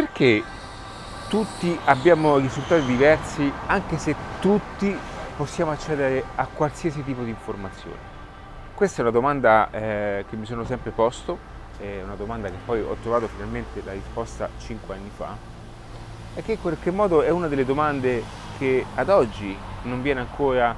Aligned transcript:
perché 0.00 0.42
tutti 1.28 1.78
abbiamo 1.84 2.38
risultati 2.38 2.86
diversi 2.86 3.52
anche 3.66 3.98
se 3.98 4.16
tutti 4.40 4.96
possiamo 5.36 5.72
accedere 5.72 6.24
a 6.36 6.46
qualsiasi 6.46 7.04
tipo 7.04 7.22
di 7.22 7.28
informazione? 7.28 8.08
Questa 8.74 8.98
è 8.98 9.00
una 9.02 9.10
domanda 9.10 9.70
eh, 9.70 10.24
che 10.26 10.36
mi 10.36 10.46
sono 10.46 10.64
sempre 10.64 10.90
posto, 10.90 11.36
è 11.78 12.00
una 12.02 12.14
domanda 12.14 12.48
che 12.48 12.56
poi 12.64 12.80
ho 12.80 12.96
trovato 13.02 13.28
finalmente 13.28 13.82
la 13.84 13.92
risposta 13.92 14.48
5 14.58 14.94
anni 14.94 15.10
fa 15.14 15.36
e 16.34 16.42
che 16.42 16.52
in 16.52 16.60
qualche 16.62 16.90
modo 16.90 17.20
è 17.20 17.28
una 17.28 17.48
delle 17.48 17.66
domande 17.66 18.22
che 18.58 18.86
ad 18.94 19.10
oggi 19.10 19.54
non 19.82 20.00
viene 20.00 20.20
ancora 20.20 20.74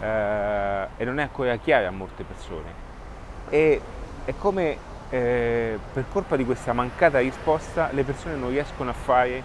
eh, 0.00 0.88
e 0.96 1.04
non 1.04 1.20
è 1.20 1.22
ancora 1.22 1.54
chiara 1.54 1.86
a 1.86 1.92
molte 1.92 2.24
persone. 2.24 2.84
E 3.48 3.80
è 4.24 4.34
come 4.36 4.76
eh, 5.10 5.78
per 5.92 6.04
colpa 6.10 6.36
di 6.36 6.44
questa 6.44 6.72
mancata 6.72 7.18
risposta 7.18 7.90
le 7.92 8.02
persone 8.02 8.34
non 8.36 8.50
riescono 8.50 8.90
a 8.90 8.94
fare 8.94 9.42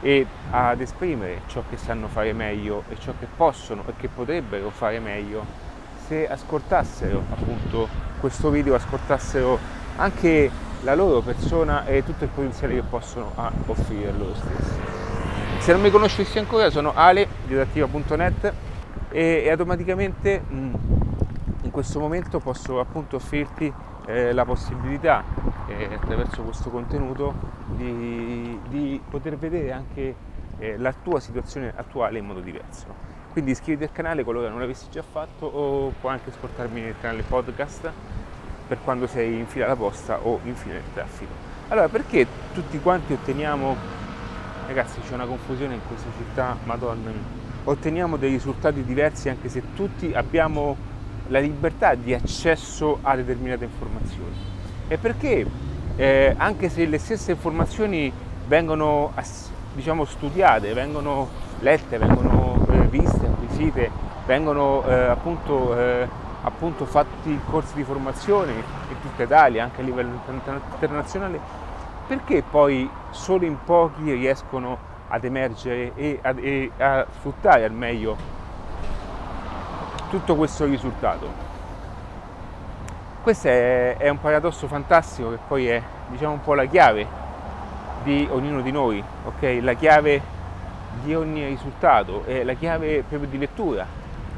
e 0.00 0.26
ad 0.50 0.80
esprimere 0.80 1.42
ciò 1.46 1.62
che 1.68 1.76
sanno 1.76 2.06
fare 2.08 2.32
meglio 2.32 2.84
e 2.88 2.98
ciò 2.98 3.12
che 3.18 3.26
possono 3.34 3.82
e 3.86 3.92
che 3.96 4.08
potrebbero 4.08 4.70
fare 4.70 5.00
meglio 5.00 5.64
se 6.06 6.28
ascoltassero 6.28 7.22
appunto 7.30 7.88
questo 8.20 8.50
video, 8.50 8.74
ascoltassero 8.74 9.58
anche 9.96 10.50
la 10.82 10.94
loro 10.94 11.20
persona 11.20 11.84
e 11.84 12.04
tutto 12.04 12.24
il 12.24 12.30
potenziale 12.30 12.74
che 12.74 12.82
possono 12.82 13.32
offrire 13.66 14.12
loro 14.12 14.34
stessi. 14.34 14.74
Se 15.58 15.72
non 15.72 15.80
mi 15.80 15.90
conoscessi 15.90 16.38
ancora 16.38 16.70
sono 16.70 16.92
Ale 16.94 17.26
di 17.46 17.54
adattiva.net 17.54 18.52
e, 19.10 19.42
e 19.44 19.50
automaticamente 19.50 20.42
mh, 20.46 20.56
mm, 20.56 20.74
in 21.62 21.70
questo 21.70 21.98
momento 21.98 22.38
posso 22.38 22.78
appunto 22.78 23.16
offrirti 23.16 23.72
eh, 24.06 24.32
la 24.32 24.44
possibilità 24.44 25.22
eh, 25.66 25.88
attraverso 25.92 26.42
questo 26.42 26.70
contenuto 26.70 27.34
di, 27.74 28.58
di 28.68 29.00
poter 29.08 29.36
vedere 29.36 29.72
anche 29.72 30.14
eh, 30.58 30.76
la 30.78 30.92
tua 30.92 31.20
situazione 31.20 31.72
attuale 31.74 32.18
in 32.18 32.26
modo 32.26 32.40
diverso. 32.40 33.14
Quindi 33.32 33.50
iscriviti 33.50 33.84
al 33.84 33.92
canale 33.92 34.24
qualora 34.24 34.48
non 34.48 34.60
l'avessi 34.60 34.86
già 34.90 35.02
fatto 35.02 35.44
o 35.44 35.92
puoi 36.00 36.12
anche 36.12 36.30
ascoltarmi 36.30 36.80
nel 36.80 36.94
canale 37.00 37.22
podcast 37.22 37.90
per 38.66 38.78
quando 38.82 39.06
sei 39.06 39.38
in 39.38 39.46
fila 39.46 39.66
alla 39.66 39.76
posta 39.76 40.18
o 40.22 40.40
in 40.44 40.54
fila 40.54 40.74
nel 40.74 40.92
traffico. 40.94 41.32
Allora, 41.68 41.88
perché 41.88 42.26
tutti 42.54 42.80
quanti 42.80 43.12
otteniamo, 43.12 43.76
ragazzi 44.66 45.00
c'è 45.00 45.14
una 45.14 45.26
confusione 45.26 45.74
in 45.74 45.80
questa 45.86 46.08
città, 46.16 46.56
madonna 46.64 47.44
otteniamo 47.68 48.16
dei 48.16 48.30
risultati 48.30 48.84
diversi 48.84 49.28
anche 49.28 49.48
se 49.48 49.74
tutti 49.74 50.12
abbiamo 50.14 50.76
la 51.28 51.38
libertà 51.38 51.94
di 51.94 52.14
accesso 52.14 52.98
a 53.02 53.16
determinate 53.16 53.64
informazioni. 53.64 54.34
E 54.88 54.98
perché 54.98 55.46
eh, 55.96 56.34
anche 56.36 56.68
se 56.68 56.86
le 56.86 56.98
stesse 56.98 57.32
informazioni 57.32 58.12
vengono 58.46 59.12
diciamo, 59.74 60.04
studiate, 60.04 60.72
vengono 60.72 61.28
lette, 61.60 61.98
vengono 61.98 62.64
eh, 62.70 62.86
viste, 62.88 63.26
acquisite, 63.26 63.90
vengono 64.26 64.84
eh, 64.86 64.92
appunto, 64.92 65.78
eh, 65.78 66.08
appunto, 66.42 66.84
fatti 66.84 67.38
corsi 67.50 67.74
di 67.74 67.82
formazione 67.82 68.52
in 68.52 69.00
tutta 69.00 69.22
Italia, 69.22 69.64
anche 69.64 69.80
a 69.80 69.84
livello 69.84 70.20
internazionale, 70.72 71.40
perché 72.06 72.42
poi 72.48 72.88
solo 73.10 73.44
in 73.44 73.56
pochi 73.64 74.12
riescono 74.12 74.94
ad 75.08 75.24
emergere 75.24 75.92
e 75.94 76.18
a, 76.22 76.34
e 76.36 76.70
a 76.78 77.06
sfruttare 77.18 77.64
al 77.64 77.72
meglio 77.72 78.16
tutto 80.08 80.36
questo 80.36 80.64
risultato. 80.64 81.54
Questo 83.22 83.48
è, 83.48 83.96
è, 83.96 84.08
un 84.08 84.20
paradosso 84.20 84.68
fantastico 84.68 85.30
che 85.30 85.38
poi 85.46 85.66
è 85.66 85.82
diciamo 86.08 86.34
un 86.34 86.40
po' 86.40 86.54
la 86.54 86.66
chiave 86.66 87.06
di 88.04 88.26
ognuno 88.30 88.60
di 88.60 88.70
noi, 88.70 89.02
ok? 89.24 89.58
La 89.62 89.74
chiave 89.74 90.34
di 91.02 91.14
ogni 91.14 91.44
risultato, 91.46 92.24
è 92.24 92.44
la 92.44 92.54
chiave 92.54 93.02
proprio 93.06 93.28
di 93.28 93.38
lettura 93.38 93.86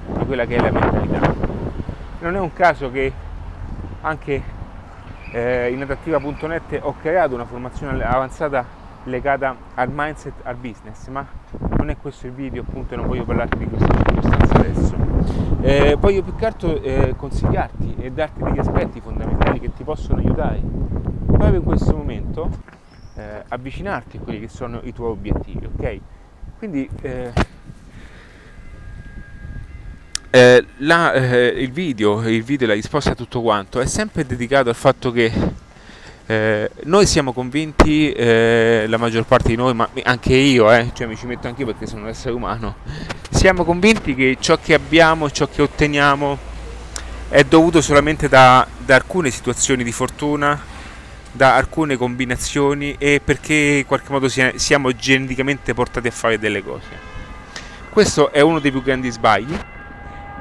di 0.06 0.24
quella 0.24 0.46
che 0.46 0.56
è 0.56 0.60
la 0.60 0.70
mentalità. 0.70 1.34
Non 2.20 2.34
è 2.34 2.40
un 2.40 2.52
caso 2.52 2.90
che 2.90 3.12
anche 4.00 4.42
eh, 5.32 5.70
in 5.70 5.82
adattiva.net 5.82 6.80
ho 6.82 6.94
creato 7.00 7.34
una 7.34 7.44
formazione 7.44 8.02
avanzata 8.02 8.64
legata 9.04 9.56
al 9.74 9.88
mindset, 9.92 10.32
al 10.42 10.56
business, 10.56 11.06
ma 11.08 11.26
non 11.76 11.90
è 11.90 11.96
questo 11.96 12.26
il 12.26 12.32
video 12.32 12.62
appunto 12.62 12.96
non 12.96 13.06
voglio 13.06 13.24
parlarti 13.24 13.58
di 13.58 13.66
queste 13.66 13.86
circostanze 13.86 14.54
adesso. 14.54 14.67
Eh, 15.68 15.96
voglio 15.96 16.22
più 16.22 16.34
che 16.34 16.46
altro 16.46 16.80
eh, 16.80 17.14
consigliarti 17.14 17.96
e 18.00 18.10
darti 18.10 18.42
degli 18.42 18.58
aspetti 18.58 19.02
fondamentali 19.02 19.60
che 19.60 19.70
ti 19.74 19.84
possono 19.84 20.18
aiutare 20.18 20.62
proprio 21.26 21.58
in 21.58 21.62
questo 21.62 21.94
momento 21.94 22.48
eh, 23.14 23.44
avvicinarti 23.46 24.16
a 24.16 24.20
quelli 24.20 24.40
che 24.40 24.48
sono 24.48 24.80
i 24.84 24.94
tuoi 24.94 25.10
obiettivi, 25.10 25.66
ok? 25.66 26.00
Quindi 26.56 26.88
eh, 27.02 27.32
eh, 30.30 30.64
la, 30.78 31.12
eh, 31.12 31.48
il 31.48 31.70
video, 31.70 32.26
il 32.26 32.42
video, 32.42 32.66
la 32.66 32.72
risposta 32.72 33.10
a 33.10 33.14
tutto 33.14 33.42
quanto 33.42 33.78
è 33.78 33.84
sempre 33.86 34.24
dedicato 34.24 34.70
al 34.70 34.74
fatto 34.74 35.10
che 35.10 35.30
eh, 36.30 36.70
noi 36.82 37.06
siamo 37.06 37.32
convinti, 37.32 38.12
eh, 38.12 38.84
la 38.86 38.98
maggior 38.98 39.24
parte 39.24 39.48
di 39.48 39.56
noi, 39.56 39.72
ma 39.72 39.88
anche 40.02 40.34
io, 40.34 40.70
eh, 40.70 40.90
cioè 40.92 41.06
mi 41.06 41.16
ci 41.16 41.24
metto 41.24 41.46
anche 41.46 41.62
io 41.62 41.66
perché 41.68 41.86
sono 41.86 42.02
un 42.02 42.08
essere 42.08 42.34
umano, 42.34 42.76
siamo 43.30 43.64
convinti 43.64 44.14
che 44.14 44.36
ciò 44.38 44.58
che 44.62 44.74
abbiamo, 44.74 45.30
ciò 45.30 45.48
che 45.48 45.62
otteniamo 45.62 46.36
è 47.30 47.44
dovuto 47.44 47.80
solamente 47.80 48.28
da, 48.28 48.66
da 48.76 48.96
alcune 48.96 49.30
situazioni 49.30 49.82
di 49.82 49.90
fortuna, 49.90 50.60
da 51.32 51.54
alcune 51.54 51.96
combinazioni 51.96 52.96
e 52.98 53.22
perché 53.24 53.54
in 53.54 53.86
qualche 53.86 54.12
modo 54.12 54.28
siamo 54.28 54.92
geneticamente 54.92 55.72
portati 55.72 56.08
a 56.08 56.10
fare 56.10 56.38
delle 56.38 56.62
cose. 56.62 56.88
Questo 57.88 58.32
è 58.32 58.40
uno 58.42 58.58
dei 58.58 58.70
più 58.70 58.82
grandi 58.82 59.10
sbagli 59.10 59.58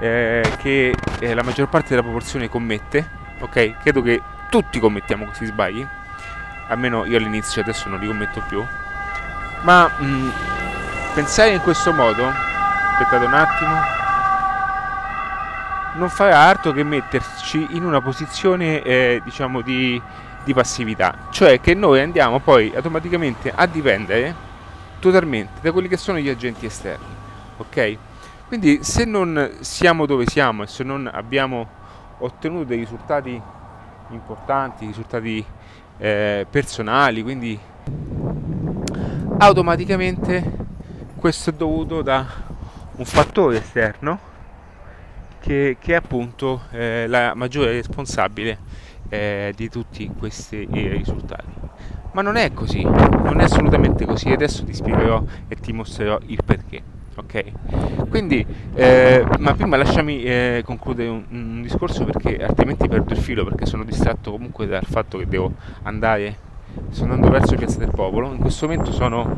eh, 0.01 0.51
che 0.61 0.93
eh, 1.19 1.33
la 1.33 1.43
maggior 1.43 1.69
parte 1.69 1.91
della 1.91 2.03
popolazione 2.03 2.49
commette, 2.49 3.09
ok? 3.39 3.77
Credo 3.81 4.01
che 4.01 4.21
tutti 4.49 4.79
commettiamo 4.79 5.25
questi 5.25 5.45
sbagli, 5.45 5.85
almeno 6.67 7.05
io 7.05 7.17
all'inizio 7.17 7.61
adesso 7.61 7.89
non 7.89 7.99
li 7.99 8.07
commetto 8.07 8.43
più, 8.47 8.63
ma 9.63 9.87
mh, 9.87 10.05
mm, 10.05 10.29
pensare 11.13 11.51
in 11.51 11.61
questo 11.61 11.93
modo, 11.93 12.25
aspettate 12.25 13.25
un 13.25 13.33
attimo, 13.33 13.95
non 15.95 16.09
farà 16.09 16.39
altro 16.39 16.71
che 16.71 16.83
metterci 16.83 17.67
in 17.71 17.83
una 17.83 18.01
posizione 18.01 18.81
eh, 18.83 19.21
diciamo 19.23 19.61
di, 19.61 20.01
di 20.43 20.53
passività, 20.53 21.27
cioè 21.31 21.59
che 21.59 21.73
noi 21.73 22.01
andiamo 22.01 22.39
poi 22.39 22.71
automaticamente 22.75 23.51
a 23.53 23.65
dipendere 23.65 24.45
totalmente 24.99 25.59
da 25.61 25.71
quelli 25.71 25.87
che 25.87 25.97
sono 25.97 26.19
gli 26.19 26.29
agenti 26.29 26.65
esterni, 26.65 27.05
ok? 27.57 27.97
Quindi 28.47 28.83
se 28.83 29.03
non 29.05 29.57
siamo 29.59 30.05
dove 30.05 30.25
siamo 30.25 30.63
e 30.63 30.67
se 30.67 30.83
non 30.83 31.09
abbiamo 31.11 31.67
ottenuto 32.19 32.63
dei 32.63 32.77
risultati 32.79 33.41
importanti, 34.09 34.85
risultati 34.85 35.45
eh, 35.97 36.45
personali, 36.49 37.21
quindi 37.23 37.59
automaticamente 39.39 40.65
questo 41.17 41.49
è 41.49 41.53
dovuto 41.53 42.01
da 42.01 42.25
un 42.95 43.05
fattore 43.05 43.57
esterno 43.57 44.19
che, 45.39 45.77
che 45.79 45.93
è 45.93 45.95
appunto 45.95 46.63
eh, 46.71 47.07
la 47.07 47.33
maggiore 47.35 47.71
responsabile 47.71 48.59
eh, 49.09 49.53
di 49.55 49.69
tutti 49.69 50.11
questi 50.17 50.67
eh, 50.71 50.89
risultati. 50.89 51.65
Ma 52.11 52.21
non 52.21 52.35
è 52.35 52.51
così, 52.53 52.81
non 52.81 53.39
è 53.39 53.43
assolutamente 53.43 54.05
così, 54.05 54.29
adesso 54.29 54.63
ti 54.63 54.73
spiegherò 54.73 55.23
e 55.47 55.55
ti 55.55 55.71
mostrerò 55.71 56.17
il 56.25 56.39
perché 56.43 56.81
ok? 57.17 58.09
Quindi, 58.09 58.45
eh, 58.75 59.25
ma 59.39 59.53
prima 59.53 59.75
lasciami 59.75 60.23
eh, 60.23 60.61
concludere 60.63 61.09
un, 61.09 61.25
un, 61.29 61.61
discorso 61.61 62.05
perché 62.05 62.37
altrimenti 62.43 62.87
perdo 62.87 63.13
il 63.13 63.19
filo 63.19 63.43
perché 63.43 63.65
sono 63.65 63.83
distratto 63.83 64.31
comunque 64.31 64.67
dal 64.67 64.85
fatto 64.85 65.17
che 65.17 65.27
devo 65.27 65.51
andare, 65.83 66.37
sto 66.89 67.03
andando 67.03 67.29
verso 67.29 67.55
Piazza 67.55 67.79
del 67.79 67.91
Popolo, 67.91 68.31
in 68.31 68.39
questo 68.39 68.67
momento 68.67 68.91
sono, 68.91 69.37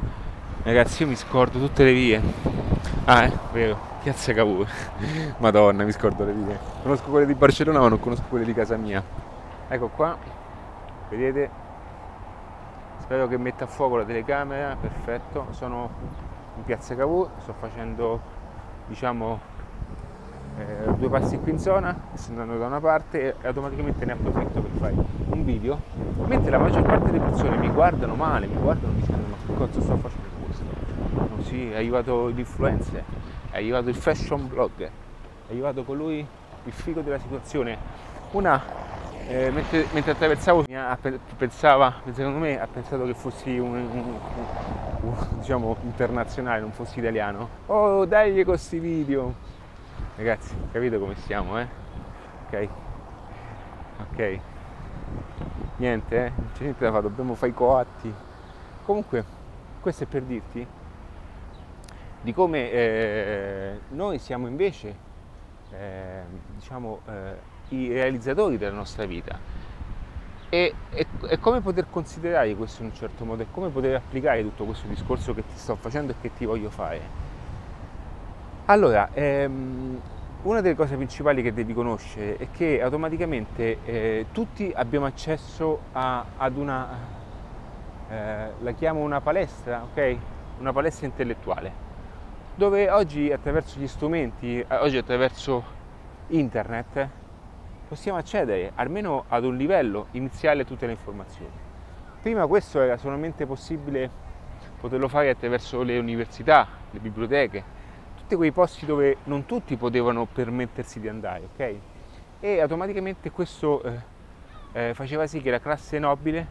ragazzi 0.64 1.04
io 1.04 1.10
mi 1.10 1.16
scordo 1.16 1.58
tutte 1.58 1.84
le 1.84 1.94
vie, 1.94 2.22
ah 3.06 3.24
è 3.24 3.32
vero, 3.54 3.80
Piazza 4.04 4.34
Cavour, 4.34 4.68
madonna 5.40 5.84
mi 5.84 5.92
scordo 5.92 6.26
le 6.26 6.34
vie, 6.34 6.60
conosco 6.84 7.10
quelle 7.10 7.26
di 7.26 7.34
Barcellona 7.34 7.80
ma 7.80 7.88
non 7.88 8.00
conosco 8.00 8.26
quelle 8.28 8.46
di 8.46 8.54
casa 8.54 8.76
mia, 8.76 9.02
ecco 9.70 9.88
qua, 9.88 10.18
vedete, 11.10 11.50
spero 13.00 13.28
che 13.28 13.38
metta 13.38 13.64
a 13.64 13.68
fuoco 13.68 13.96
la 13.96 14.04
telecamera, 14.04 14.76
perfetto, 14.80 15.48
sono 15.52 16.28
in 16.60 16.66
piazza 16.66 16.96
Cavour, 16.96 17.30
sto 17.40 17.54
facendo 17.54 18.20
diciamo 18.88 19.40
eh, 20.58 20.94
due 20.98 21.10
passi 21.10 21.38
qui 21.40 21.52
in 21.52 21.60
zona, 21.60 21.98
sto 22.14 22.32
andando 22.32 22.58
da 22.58 22.66
una 22.66 22.80
parte 22.80 23.36
e 23.42 23.48
automaticamente 23.48 24.06
ne 24.06 24.12
approfitto 24.12 24.62
per 24.62 24.72
fare 24.78 24.94
un 25.30 25.46
video, 25.46 25.80
mentre 26.26 26.52
la 26.52 26.58
maggior 26.58 26.84
parte 26.84 27.12
delle 27.12 27.24
persone 27.24 27.58
mi 27.58 27.70
guardano 27.70 28.16
male, 28.16 28.48
mi 28.48 28.58
guardano 28.58 28.94
dicono 28.94 29.24
ma 29.30 29.36
che 29.46 29.54
cosa 29.54 29.82
sto 29.82 29.98
facendo 29.98 30.28
questo? 30.46 30.64
No, 31.14 31.42
sì, 31.44 31.72
è 31.72 31.76
arrivato 31.76 32.28
l'influencer, 32.28 33.04
è 33.52 33.56
arrivato 33.56 33.90
il 33.90 33.96
fashion 33.96 34.48
blogger, 34.48 34.90
è 35.48 35.52
arrivato 35.52 35.84
colui 35.84 36.26
il 36.66 36.74
figo 36.74 37.02
della 37.02 37.20
situazione, 37.20 37.78
una 38.32 38.62
eh, 39.30 39.52
mentre, 39.52 39.86
mentre, 39.94 40.12
attraversavo 40.12 40.66
pensava, 41.38 42.02
secondo 42.12 42.40
me 42.40 42.60
ha 42.60 42.68
pensato 42.68 43.06
che 43.06 43.14
fossi 43.14 43.58
un, 43.60 43.76
un, 43.76 44.20
diciamo 45.38 45.78
internazionale, 45.84 46.62
non 46.62 46.72
fossi 46.72 47.00
italiano. 47.00 47.50
Oh 47.68 48.06
dai 48.06 48.34
con 48.34 48.44
questi 48.44 48.80
video! 48.80 49.34
Ragazzi, 50.16 50.54
capite 50.72 51.00
come 51.00 51.16
siamo, 51.16 51.60
eh? 51.60 51.68
Ok? 52.46 52.68
Ok. 54.12 54.40
Niente, 55.78 56.26
eh? 56.26 56.32
Non 56.36 56.50
c'è 56.54 56.64
niente 56.64 56.84
da 56.84 56.92
fare, 56.92 57.04
dobbiamo 57.04 57.36
fare 57.36 57.52
i 57.52 57.54
coatti. 57.54 58.14
Comunque, 58.84 59.24
questo 59.80 60.04
è 60.04 60.08
per 60.08 60.24
dirti 60.24 60.68
di 62.22 62.34
come 62.34 62.70
eh, 62.70 63.80
noi 63.90 64.20
siamo 64.20 64.48
invece, 64.48 64.96
eh, 65.72 66.22
diciamo, 66.56 67.00
eh, 67.08 67.36
i 67.70 67.94
realizzatori 67.94 68.58
della 68.58 68.76
nostra 68.76 69.06
vita 69.06 69.38
e, 70.50 70.74
e, 70.90 71.06
e, 71.30 71.40
come 71.40 71.62
poter 71.62 71.88
considerare 71.90 72.56
questo 72.56 72.82
in 72.82 72.90
un 72.90 72.96
certo 72.96 73.24
modo 73.24 73.44
e 73.44 73.48
come 73.52 73.70
poter 73.70 73.96
applicare 73.96 74.42
tutto 74.42 74.66
questo 74.66 74.88
discorso 74.88 75.34
che 75.34 75.44
ti 75.44 75.56
sto 75.56 75.76
facendo 75.76 76.12
e 76.12 76.16
che 76.22 76.32
ti 76.34 76.46
voglio 76.46 76.70
fare. 76.70 77.28
Allora, 78.66 79.10
ehm, 79.14 80.00
una 80.42 80.62
delle 80.62 80.76
cose 80.76 80.96
principali 80.96 81.42
che 81.42 81.54
devi 81.54 81.74
conoscere 81.74 82.38
è 82.38 82.48
che 82.52 82.82
automaticamente 82.82 83.78
eh, 83.84 84.26
tutti 84.32 84.72
abbiamo 84.74 85.06
accesso 85.06 85.80
a, 85.92 86.26
ad 86.38 86.58
una, 86.58 86.88
eh, 88.10 88.52
la 88.60 88.72
chiamo 88.72 89.02
una 89.02 89.22
palestra, 89.22 89.84
ok? 89.84 90.18
Una 90.60 90.74
palestra 90.74 91.06
intellettuale, 91.06 91.72
dove 92.56 92.90
oggi 92.90 93.32
attraverso 93.32 93.80
gli 93.80 93.88
strumenti, 93.88 94.66
oggi 94.70 94.98
attraverso 94.98 95.64
internet, 96.28 97.10
possiamo 97.90 98.20
accedere 98.20 98.72
almeno 98.76 99.26
ad 99.30 99.44
un 99.44 99.58
livello 99.58 100.08
iniziale 100.12 100.62
a 100.62 100.66
tutte 100.66 100.86
le 100.86 100.92
informazioni. 100.92 101.52
Prima 102.22 102.46
questo 102.46 102.80
era 102.80 102.98
solamente 102.98 103.48
possibile 103.48 104.28
poterlo 104.80 105.08
fare 105.08 105.30
attraverso 105.30 105.82
le 105.82 105.98
università, 105.98 106.68
le 106.92 107.00
biblioteche, 107.00 107.64
tutti 108.16 108.36
quei 108.36 108.52
posti 108.52 108.86
dove 108.86 109.18
non 109.24 109.48
tutti 109.48 109.76
potevano 109.76 110.28
permettersi 110.32 111.00
di 111.00 111.08
andare, 111.08 111.50
ok? 111.52 111.76
E 112.40 112.62
automaticamente 112.62 113.32
questo 113.32 113.82
eh, 113.82 114.00
eh, 114.74 114.94
faceva 114.94 115.26
sì 115.26 115.42
che 115.42 115.50
la 115.50 115.60
classe 115.60 115.98
nobile 115.98 116.46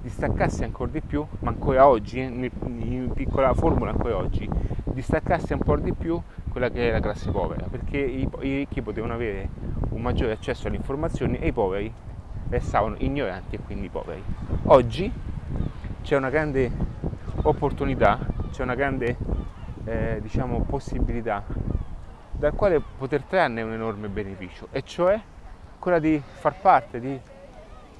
distaccasse 0.00 0.62
ancora 0.62 0.92
di 0.92 1.00
più, 1.00 1.26
ma 1.40 1.50
ancora 1.50 1.88
oggi, 1.88 2.20
in, 2.20 2.48
in 2.62 3.10
piccola 3.12 3.52
formula 3.52 3.90
ancora 3.90 4.16
oggi, 4.16 4.48
distaccasse 4.94 5.52
ancora 5.52 5.80
di 5.80 5.92
più 5.92 6.20
quella 6.48 6.70
che 6.70 6.88
è 6.88 6.92
la 6.92 7.00
classe 7.00 7.30
povera, 7.30 7.66
perché 7.66 7.98
i, 7.98 8.28
i 8.40 8.56
ricchi 8.56 8.80
potevano 8.80 9.12
avere 9.12 9.48
un 9.90 10.00
maggiore 10.00 10.32
accesso 10.32 10.68
alle 10.68 10.76
informazioni 10.76 11.38
e 11.38 11.48
i 11.48 11.52
poveri 11.52 11.92
restavano 12.48 12.94
ignoranti 12.98 13.56
e 13.56 13.58
quindi 13.58 13.88
poveri. 13.88 14.22
Oggi 14.64 15.12
c'è 16.02 16.16
una 16.16 16.30
grande 16.30 16.70
opportunità, 17.42 18.18
c'è 18.52 18.62
una 18.62 18.74
grande 18.74 19.16
eh, 19.84 20.18
diciamo, 20.22 20.60
possibilità 20.60 21.42
dal 22.30 22.54
quale 22.54 22.80
poter 22.80 23.22
trarne 23.22 23.62
un 23.62 23.72
enorme 23.72 24.08
beneficio, 24.08 24.68
e 24.70 24.82
cioè 24.82 25.20
quella 25.78 25.98
di 25.98 26.20
far 26.22 26.54
parte 26.60 27.00
di, 27.00 27.20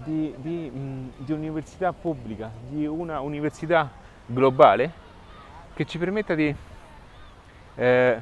di, 0.05 0.35
di, 0.39 0.71
di 1.17 1.33
un'università 1.33 1.93
pubblica, 1.93 2.51
di 2.69 2.87
una 2.87 3.21
università 3.21 3.91
globale 4.27 5.03
che 5.75 5.85
ci 5.85 5.99
permetta 5.99 6.35
di 6.35 6.55
eh, 7.77 8.21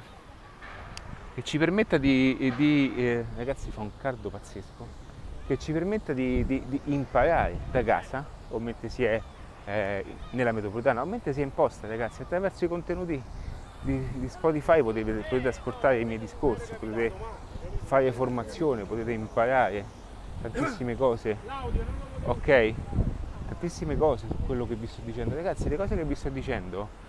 che 1.34 1.42
ci 1.42 1.58
permetta 1.58 1.96
di, 1.98 2.52
di 2.56 2.94
eh, 2.96 3.24
ragazzi 3.36 3.70
fa 3.70 3.80
un 3.80 3.90
caldo 4.00 4.28
pazzesco, 4.28 4.86
che 5.46 5.58
ci 5.58 5.72
permetta 5.72 6.12
di, 6.12 6.44
di, 6.44 6.62
di, 6.66 6.80
imparare 6.84 7.56
da 7.70 7.82
casa, 7.82 8.24
o 8.48 8.58
mentre 8.58 8.88
si 8.88 9.04
è 9.04 9.20
eh, 9.64 10.04
nella 10.30 10.52
metropolitana, 10.52 11.02
o 11.02 11.06
mentre 11.06 11.32
si 11.32 11.40
è 11.40 11.42
in 11.42 11.54
posta 11.54 11.86
ragazzi, 11.86 12.22
attraverso 12.22 12.64
i 12.64 12.68
contenuti 12.68 13.22
di, 13.80 14.28
Spotify 14.28 14.82
potete, 14.82 15.12
potete 15.12 15.48
ascoltare 15.48 16.00
i 16.00 16.04
miei 16.04 16.18
discorsi, 16.18 16.74
potete 16.78 17.12
fare 17.84 18.12
formazione, 18.12 18.84
potete 18.84 19.12
imparare 19.12 19.84
tantissime 20.40 20.96
cose, 20.96 21.36
ok? 22.24 22.74
Tantissime 23.48 23.96
cose 23.96 24.26
su 24.26 24.36
quello 24.46 24.66
che 24.66 24.74
vi 24.74 24.86
sto 24.86 25.00
dicendo. 25.04 25.34
Ragazzi, 25.34 25.68
le 25.68 25.76
cose 25.76 25.96
che 25.96 26.04
vi 26.04 26.14
sto 26.14 26.28
dicendo 26.28 27.01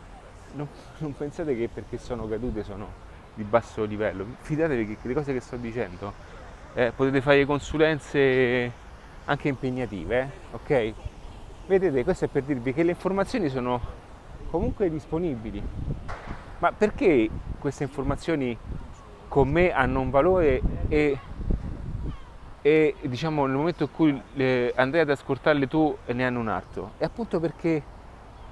non, 0.54 0.68
non 1.00 1.16
pensate 1.16 1.56
che 1.56 1.70
perché 1.72 1.98
sono 1.98 2.28
cadute 2.28 2.64
sono 2.64 3.12
di 3.34 3.44
basso 3.44 3.84
livello. 3.84 4.26
Fidatevi 4.42 4.98
che 5.02 5.08
le 5.08 5.14
cose 5.14 5.34
che 5.34 5.40
sto 5.40 5.56
dicendo 5.58 6.14
eh, 6.74 6.92
potete 6.96 7.22
fare 7.22 7.46
consulenze 7.46 8.72
anche 9.26 9.48
impegnative, 9.48 10.20
eh? 10.20 10.56
ok? 10.56 10.94
Vedete, 11.68 12.04
questo 12.04 12.26
è 12.26 12.28
per 12.28 12.44
dirvi 12.44 12.74
che 12.74 12.84
le 12.84 12.92
informazioni 12.92 13.50
sono 13.50 13.80
comunque 14.50 14.90
disponibili. 14.90 15.62
Ma 16.60 16.72
perché 16.72 17.30
queste 17.60 17.84
informazioni 17.84 18.58
con 19.28 19.50
me 19.50 19.72
hanno 19.72 20.02
un 20.02 20.10
valore 20.10 20.62
e, 20.90 21.18
e 22.62 22.96
diciamo 23.02 23.46
nel 23.46 23.56
momento 23.56 23.84
in 23.84 23.92
cui 23.92 24.22
le, 24.34 24.74
andrai 24.76 25.02
ad 25.02 25.10
ascoltarle 25.10 25.68
tu 25.68 25.98
ne 26.06 26.26
hanno 26.26 26.40
un 26.40 26.50
altro? 26.50 26.92
È 26.98 27.04
appunto 27.04 27.40
perché 27.40 27.82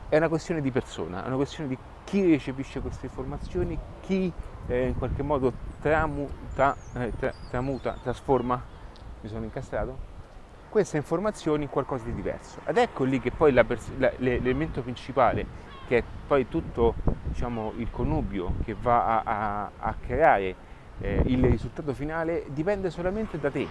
è 0.09 0.18
una 0.18 0.27
questione 0.27 0.62
di 0.62 0.71
persona, 0.71 1.24
è 1.24 1.27
una 1.27 1.36
questione 1.36 1.69
di 1.69 1.77
chi 2.11 2.29
recepisce 2.29 2.81
queste 2.81 3.05
informazioni, 3.05 3.79
chi 4.01 4.29
eh, 4.67 4.87
in 4.87 4.97
qualche 4.97 5.23
modo 5.23 5.53
tramuta, 5.79 6.75
eh, 6.95 7.13
tra, 7.17 7.33
tramuta, 7.49 7.95
trasforma, 8.03 8.61
mi 9.21 9.29
sono 9.29 9.45
incastrato, 9.45 9.97
queste 10.67 10.97
informazioni 10.97 11.63
in 11.63 11.69
qualcosa 11.69 12.03
di 12.03 12.13
diverso. 12.13 12.59
Ed 12.67 12.75
ecco 12.75 13.05
lì 13.05 13.21
che 13.21 13.31
poi 13.31 13.53
la 13.53 13.63
pers- 13.63 13.97
la, 13.97 14.11
l'elemento 14.17 14.81
principale, 14.81 15.45
che 15.87 15.99
è 15.99 16.03
poi 16.27 16.49
tutto 16.49 16.95
diciamo, 17.29 17.71
il 17.77 17.89
connubio 17.89 18.55
che 18.65 18.75
va 18.81 19.21
a, 19.23 19.23
a, 19.23 19.71
a 19.77 19.95
creare 20.05 20.53
eh, 20.99 21.21
il 21.27 21.45
risultato 21.45 21.93
finale, 21.93 22.43
dipende 22.49 22.89
solamente 22.89 23.39
da 23.39 23.49
te, 23.49 23.65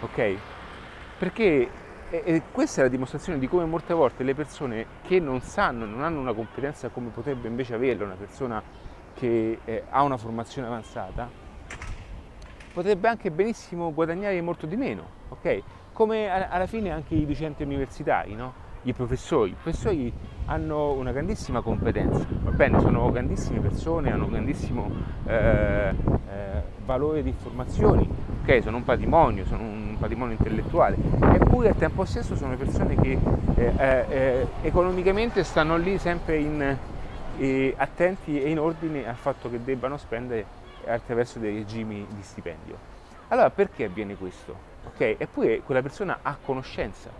ok? 0.00 0.34
Perché 1.16 1.68
e 2.10 2.42
questa 2.52 2.80
è 2.80 2.84
la 2.84 2.90
dimostrazione 2.90 3.38
di 3.38 3.48
come 3.48 3.64
molte 3.66 3.92
volte 3.92 4.24
le 4.24 4.34
persone 4.34 4.86
che 5.02 5.20
non 5.20 5.40
sanno, 5.40 5.84
non 5.84 6.02
hanno 6.02 6.20
una 6.20 6.32
competenza 6.32 6.88
come 6.88 7.08
potrebbe 7.08 7.48
invece 7.48 7.74
averla 7.74 8.04
una 8.04 8.14
persona 8.14 8.62
che 9.14 9.58
eh, 9.64 9.84
ha 9.90 10.02
una 10.02 10.16
formazione 10.16 10.68
avanzata, 10.68 11.28
potrebbe 12.72 13.08
anche 13.08 13.30
benissimo 13.30 13.92
guadagnare 13.92 14.40
molto 14.40 14.66
di 14.66 14.76
meno, 14.76 15.02
ok? 15.28 15.62
Come 15.92 16.28
alla 16.28 16.66
fine 16.66 16.92
anche 16.92 17.14
i 17.14 17.26
docenti 17.26 17.64
universitari, 17.64 18.34
no? 18.34 18.66
I 18.82 18.92
professori, 18.92 19.50
i 19.50 19.54
professori 19.60 20.12
hanno 20.46 20.92
una 20.92 21.10
grandissima 21.10 21.60
competenza, 21.60 22.24
va 22.42 22.50
bene, 22.52 22.80
sono 22.80 23.10
grandissime 23.10 23.58
persone, 23.58 24.12
hanno 24.12 24.24
un 24.24 24.30
grandissimo 24.30 24.90
eh, 25.26 25.92
eh, 25.92 26.62
valore 26.84 27.22
di 27.22 27.30
informazioni, 27.30 28.08
ok? 28.48 28.62
Sono 28.62 28.78
un 28.78 28.84
patrimonio, 28.84 29.44
sono 29.44 29.62
un 29.62 29.96
patrimonio 29.98 30.34
intellettuale, 30.34 30.96
eppure 31.34 31.68
al 31.68 31.76
tempo 31.76 32.06
stesso 32.06 32.34
sono 32.34 32.56
persone 32.56 32.96
che 32.96 33.18
eh, 33.56 33.72
eh, 33.76 34.04
eh 34.08 34.46
economicamente 34.62 35.44
stanno 35.44 35.76
lì 35.76 35.98
sempre 35.98 36.38
in, 36.38 36.76
e 37.36 37.74
attenti 37.76 38.42
e 38.42 38.48
in 38.48 38.58
ordine 38.58 39.06
al 39.06 39.16
fatto 39.16 39.50
che 39.50 39.62
debbano 39.62 39.98
spendere 39.98 40.56
attraverso 40.86 41.38
dei 41.38 41.54
regimi 41.54 42.06
di 42.08 42.22
stipendio. 42.22 42.96
Allora 43.28 43.50
perché 43.50 43.84
avviene 43.84 44.16
questo? 44.16 44.66
Okay? 44.94 45.16
Eppure 45.18 45.60
quella 45.60 45.82
persona 45.82 46.20
ha 46.22 46.38
conoscenza, 46.42 47.10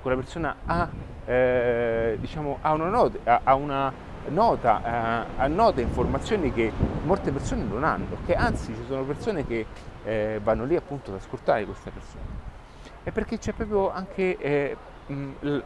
quella 0.00 0.16
persona 0.16 0.54
ha, 0.64 0.88
eh, 1.26 2.16
diciamo, 2.20 2.58
ha 2.60 2.72
una 2.72 2.88
nota, 2.88 3.40
ha 3.42 3.54
una 3.56 3.92
nota, 4.28 4.80
eh, 4.84 5.26
ha 5.38 5.46
note 5.48 5.80
informazioni 5.80 6.52
che 6.52 6.70
molte 7.04 7.32
persone 7.32 7.64
non 7.64 7.82
hanno, 7.82 8.06
che 8.24 8.34
anzi 8.34 8.72
ci 8.74 8.84
sono 8.86 9.02
persone 9.02 9.44
che 9.44 9.66
eh, 10.08 10.40
vanno 10.42 10.64
lì 10.64 10.74
appunto 10.74 11.10
ad 11.10 11.18
ascoltare 11.18 11.66
questa 11.66 11.90
persona. 11.90 12.24
E 13.04 13.12
perché 13.12 13.38
c'è 13.38 13.52
proprio 13.52 13.90
anche 13.90 14.38
eh, 14.38 14.76
mh, 15.06 15.62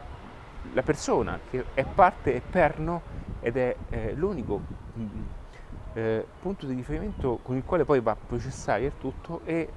la 0.73 0.83
persona 0.83 1.39
che 1.49 1.65
è 1.73 1.85
parte, 1.85 2.35
è 2.35 2.41
perno 2.41 3.01
ed 3.39 3.57
è 3.57 3.75
eh, 3.89 4.13
l'unico 4.13 4.61
mm, 4.97 5.07
eh, 5.93 6.25
punto 6.41 6.65
di 6.65 6.73
riferimento 6.73 7.39
con 7.41 7.55
il 7.55 7.63
quale 7.63 7.85
poi 7.85 8.01
va 8.01 8.11
a 8.11 8.15
processare 8.15 8.85
il 8.85 8.93
tutto 8.97 9.41
e 9.45 9.69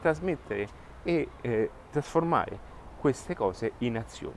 trasmettere 0.00 0.68
e 1.02 1.28
eh, 1.40 1.70
trasformare 1.90 2.70
queste 2.98 3.34
cose 3.34 3.72
in 3.78 3.96
azioni. 3.96 4.36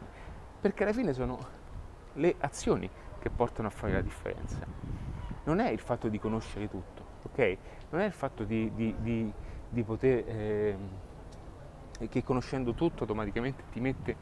Perché 0.61 0.83
alla 0.83 0.93
fine 0.93 1.13
sono 1.13 1.37
le 2.13 2.35
azioni 2.39 2.89
che 3.19 3.29
portano 3.29 3.67
a 3.67 3.71
fare 3.71 3.93
la 3.93 4.01
differenza. 4.01 4.57
Non 5.43 5.59
è 5.59 5.69
il 5.69 5.79
fatto 5.79 6.07
di 6.07 6.19
conoscere 6.19 6.67
tutto, 6.67 7.03
ok? 7.23 7.57
Non 7.91 8.01
è 8.01 8.05
il 8.05 8.13
fatto 8.13 8.43
di, 8.43 8.71
di, 8.73 8.95
di, 8.97 9.31
di 9.69 9.83
poter, 9.83 10.23
eh, 10.27 10.77
che 12.09 12.23
conoscendo 12.23 12.73
tutto 12.73 13.03
automaticamente 13.03 13.63
ti 13.71 13.79
mette 13.79 14.15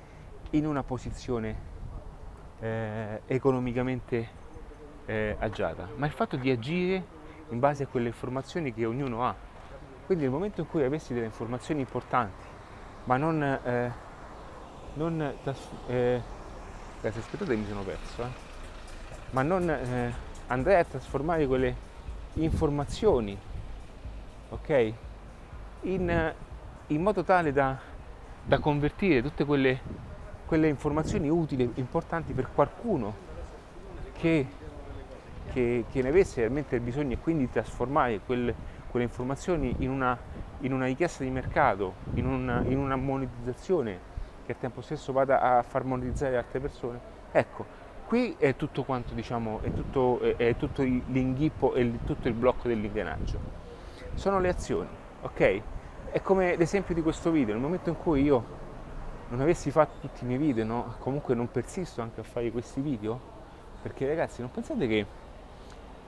in 0.52 0.66
una 0.66 0.84
posizione 0.84 1.72
eh, 2.60 3.22
economicamente 3.26 4.42
eh, 5.06 5.36
agiata, 5.40 5.88
ma 5.96 6.06
il 6.06 6.12
fatto 6.12 6.38
di 6.38 6.50
agire 6.50 7.22
in 7.50 7.60
base 7.60 7.84
a 7.84 7.88
quelle 7.88 8.08
informazioni 8.08 8.74
che 8.74 8.86
ognuno 8.86 9.26
ha. 9.26 9.36
Quindi 10.06 10.24
nel 10.26 10.34
momento 10.34 10.62
in 10.62 10.68
cui 10.68 10.84
avessi 10.84 11.14
delle 11.14 11.26
informazioni 11.26 11.82
importanti 11.82 12.52
ma 13.06 13.18
non, 13.18 13.44
eh, 13.44 13.92
non 14.94 15.22
eh, 15.88 16.22
ragazzi 17.02 17.20
aspettate 17.20 17.56
mi 17.56 17.66
sono 17.68 17.82
perso 17.82 18.22
eh, 18.24 18.52
ma 19.32 19.42
non 19.42 19.70
eh, 19.70 20.14
andrei 20.48 20.80
a 20.80 20.86
trasformare 20.86 21.46
quelle 21.48 21.76
informazioni 22.36 23.38
ok 24.50 24.94
in, 25.84 26.34
in 26.88 27.02
modo 27.02 27.24
tale 27.24 27.52
da, 27.52 27.78
da 28.44 28.60
convertire 28.60 29.22
tutte 29.22 29.46
quelle, 29.46 29.80
quelle 30.46 30.68
informazioni 30.68 31.30
utili 31.30 31.70
importanti 31.76 32.34
per 32.34 32.50
qualcuno 32.54 33.32
che, 34.14 34.46
che, 35.52 35.86
che 35.90 36.02
ne 36.02 36.10
avesse 36.10 36.42
realmente 36.42 36.80
bisogno 36.80 37.14
e 37.14 37.18
quindi 37.20 37.50
trasformare 37.50 38.20
quel, 38.26 38.54
quelle 38.90 39.06
informazioni 39.06 39.76
in 39.80 39.90
una, 39.90 40.18
in 40.60 40.74
una, 40.74 40.86
richiesta 40.86 41.24
di 41.24 41.30
mercato, 41.30 41.94
in 42.14 42.26
una, 42.26 42.62
in 42.64 42.78
una 42.78 42.96
monetizzazione 42.96 44.12
che 44.46 44.54
al 44.54 44.60
tempo 44.60 44.82
stesso 44.82 45.12
vada 45.12 45.42
a 45.42 45.64
far 45.64 45.84
monetizzare 45.84 46.38
altre 46.38 46.60
persone. 46.60 47.00
Ecco, 47.32 47.66
qui 48.06 48.36
è 48.38 48.56
tutto 48.56 48.84
quanto 48.84 49.14
diciamo, 49.14 49.62
è 49.62 49.74
tutto, 49.74 50.20
è, 50.20 50.36
è 50.36 50.56
tutto 50.56 50.84
l'inghippo 50.84 51.74
e 51.74 52.00
tutto 52.06 52.28
il 52.28 52.34
blocco 52.34 52.68
dell'ingranaggio. 52.68 53.62
Sono 54.14 54.40
le 54.40 54.50
azioni, 54.50 54.90
ok? 55.24 55.62
È 56.12 56.22
come 56.22 56.56
l'esempio 56.56 56.94
di 56.94 57.02
questo 57.02 57.32
video, 57.32 57.54
nel 57.54 57.64
momento 57.64 57.90
in 57.90 57.98
cui 57.98 58.22
io 58.22 58.62
non 59.30 59.42
avessi 59.42 59.72
fatto 59.72 60.00
tutti 60.00 60.24
i 60.24 60.28
miei 60.28 60.40
video, 60.40 60.64
no? 60.64 60.96
comunque 61.00 61.34
non 61.34 61.50
persisto 61.50 62.02
anche 62.02 62.20
a 62.22 62.24
fare 62.24 62.52
questi 62.52 62.82
video, 62.82 63.20
perché 63.82 64.08
ragazzi 64.08 64.42
non 64.42 64.52
pensate 64.52 64.88
che 64.88 65.06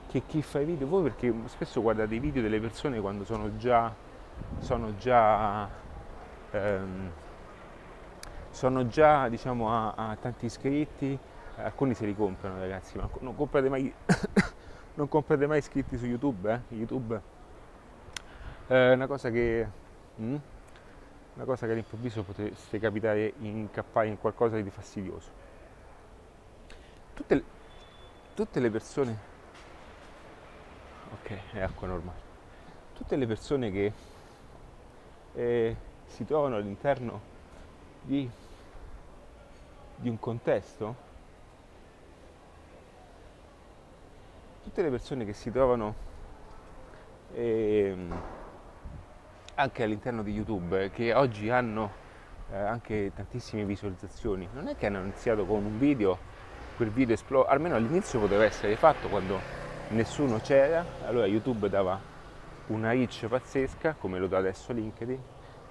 che 0.07 0.21
chi 0.25 0.41
fa 0.41 0.61
i 0.61 0.65
video 0.65 0.87
voi 0.87 1.03
perché 1.03 1.33
spesso 1.47 1.81
guardate 1.81 2.15
i 2.15 2.19
video 2.19 2.41
delle 2.41 2.59
persone 2.59 3.01
quando 3.01 3.25
sono 3.25 3.57
già 3.57 3.93
sono 4.59 4.95
già 4.95 5.67
ehm, 6.51 7.11
sono 8.49 8.87
già 8.87 9.27
diciamo 9.27 9.69
a, 9.69 9.93
a, 9.93 10.15
tanti 10.15 10.45
iscritti 10.45 11.17
alcuni 11.57 11.93
se 11.95 12.05
li 12.05 12.15
comprano 12.15 12.59
ragazzi 12.59 12.97
ma 12.97 13.09
non 13.19 13.35
comprate 13.35 13.67
mai 13.67 13.93
non 14.95 15.09
comprate 15.09 15.47
mai 15.47 15.57
iscritti 15.57 15.97
su 15.97 16.05
youtube 16.05 16.53
eh? 16.69 16.75
youtube 16.75 17.21
è 18.67 18.91
una 18.91 19.07
cosa 19.07 19.29
che 19.29 19.67
mm? 20.19 20.35
una 21.35 21.45
cosa 21.45 21.65
che 21.65 21.73
all'improvviso 21.73 22.23
potreste 22.23 22.79
capitare 22.79 23.33
incappare 23.39 24.07
in 24.07 24.17
qualcosa 24.17 24.59
di 24.59 24.69
fastidioso 24.69 25.29
tutte 27.13 27.35
le, 27.35 27.43
tutte 28.33 28.59
le 28.59 28.69
persone 28.69 29.33
ok, 31.25 31.53
è 31.53 31.61
acqua 31.61 31.87
normale. 31.87 32.33
Tutte 32.93 33.15
le 33.15 33.25
persone 33.25 33.71
che 33.71 33.91
eh, 35.33 35.75
si 36.05 36.25
trovano 36.25 36.55
all'interno 36.55 37.33
di, 38.01 38.29
di 39.95 40.09
un 40.09 40.19
contesto, 40.19 40.95
tutte 44.63 44.81
le 44.81 44.89
persone 44.89 45.25
che 45.25 45.33
si 45.33 45.51
trovano 45.51 45.95
eh, 47.33 47.95
anche 49.55 49.83
all'interno 49.83 50.21
di 50.21 50.31
YouTube, 50.31 50.91
che 50.91 51.13
oggi 51.13 51.49
hanno 51.49 52.03
eh, 52.51 52.57
anche 52.57 53.11
tantissime 53.15 53.63
visualizzazioni, 53.63 54.47
non 54.53 54.67
è 54.67 54.75
che 54.75 54.85
hanno 54.85 54.99
iniziato 54.99 55.45
con 55.45 55.63
un 55.63 55.79
video, 55.79 56.17
quel 56.75 56.89
video 56.89 57.15
esplode, 57.15 57.49
almeno 57.49 57.75
all'inizio 57.75 58.19
poteva 58.19 58.43
essere 58.43 58.75
fatto 58.75 59.07
quando 59.07 59.39
nessuno 59.89 60.39
c'era, 60.39 60.83
allora 61.05 61.25
YouTube 61.25 61.69
dava 61.69 61.97
una 62.67 62.91
reach 62.91 63.27
pazzesca, 63.27 63.95
come 63.97 64.19
lo 64.19 64.27
dà 64.27 64.37
adesso 64.37 64.73
LinkedIn, 64.73 65.19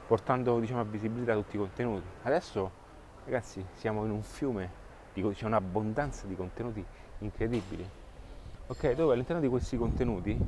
portando 0.07 0.59
diciamo, 0.59 0.81
a 0.81 0.85
visibilità 0.85 1.35
tutti 1.35 1.57
i 1.57 1.59
contenuti. 1.59 2.07
Adesso 2.23 2.71
ragazzi 3.25 3.65
siamo 3.75 4.05
in 4.05 4.11
un 4.13 4.23
fiume, 4.23 4.71
dico, 5.13 5.31
c'è 5.31 5.45
un'abbondanza 5.45 6.27
di 6.27 6.37
contenuti 6.37 6.83
incredibili, 7.19 7.87
ok? 8.67 8.93
Dove 8.93 9.13
all'interno 9.13 9.43
di 9.43 9.49
questi 9.49 9.77
contenuti 9.77 10.39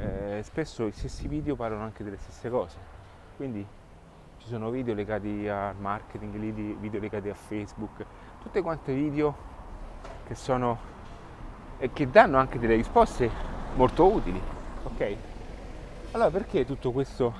eh, 0.00 0.42
spesso 0.42 0.86
i 0.86 0.92
stessi 0.92 1.26
video 1.26 1.56
parlano 1.56 1.82
anche 1.82 2.04
delle 2.04 2.16
stesse 2.16 2.48
cose, 2.48 2.76
quindi 3.36 3.66
ci 4.38 4.46
sono 4.46 4.70
video 4.70 4.94
legati 4.94 5.48
al 5.48 5.76
marketing, 5.76 6.32
video 6.78 7.00
legati 7.00 7.28
a 7.28 7.34
Facebook, 7.34 8.04
tutte 8.40 8.62
quante 8.62 8.94
video 8.94 9.34
che 10.26 10.34
sono 10.34 10.78
e 11.78 11.92
che 11.92 12.08
danno 12.08 12.38
anche 12.38 12.58
delle 12.58 12.76
risposte 12.76 13.30
molto 13.74 14.12
utili. 14.12 14.40
Ok? 14.84 15.16
Allora 16.12 16.30
perché 16.30 16.64
tutto 16.64 16.92
questo 16.92 17.34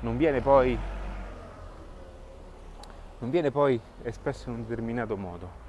non 0.00 0.16
viene 0.16 0.40
poi 0.40 0.78
non 3.18 3.30
viene 3.30 3.50
poi 3.50 3.80
espresso 4.02 4.50
in 4.50 4.56
un 4.56 4.62
determinato 4.66 5.16
modo? 5.16 5.64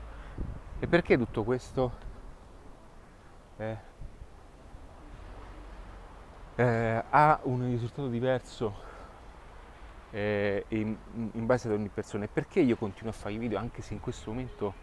E 0.80 0.88
perché 0.88 1.18
tutto 1.18 1.44
questo 1.44 1.92
eh, 3.58 3.78
eh, 6.58 7.04
ha 7.10 7.40
un 7.44 7.70
risultato 7.70 8.08
diverso 8.08 8.86
eh, 10.10 10.66
in, 10.70 10.96
in, 11.34 11.46
base 11.46 11.68
ad 11.68 11.76
ogni 11.76 11.90
persona? 11.90 12.24
E 12.24 12.28
perché 12.28 12.60
io 12.62 12.76
continuo 12.76 13.12
a 13.12 13.14
fare 13.14 13.36
i 13.36 13.38
video 13.38 13.60
anche 13.60 13.84
se 13.84 13.94
in 13.94 14.00
questo 14.00 14.32
momento 14.32 14.74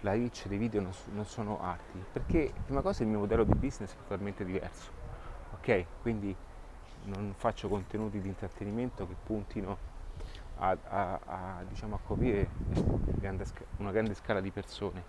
la 0.00 0.12
reach 0.12 0.48
dei 0.48 0.58
video 0.58 0.80
non, 0.80 0.92
non 1.14 1.24
sono 1.24 1.62
alti 1.62 2.02
perché 2.12 2.52
prima 2.64 2.80
cosa 2.80 3.04
il 3.04 3.08
mio 3.08 3.20
modello 3.20 3.44
di 3.44 3.54
business 3.54 3.92
è 3.92 3.96
totalmente 3.96 4.44
diverso 4.44 4.90
ok 5.54 5.84
quindi 6.02 6.34
non 7.04 7.34
faccio 7.36 7.68
contenuti 7.68 8.20
di 8.20 8.26
intrattenimento 8.26 9.06
che 9.06 9.14
puntino 9.22 9.90
a, 10.58 10.76
a, 10.88 11.20
a, 11.24 11.64
diciamo, 11.68 11.94
a 11.94 11.98
coprire 12.04 12.48
una 13.76 13.92
grande 13.92 14.14
scala 14.14 14.40
di 14.40 14.50
persone 14.50 15.04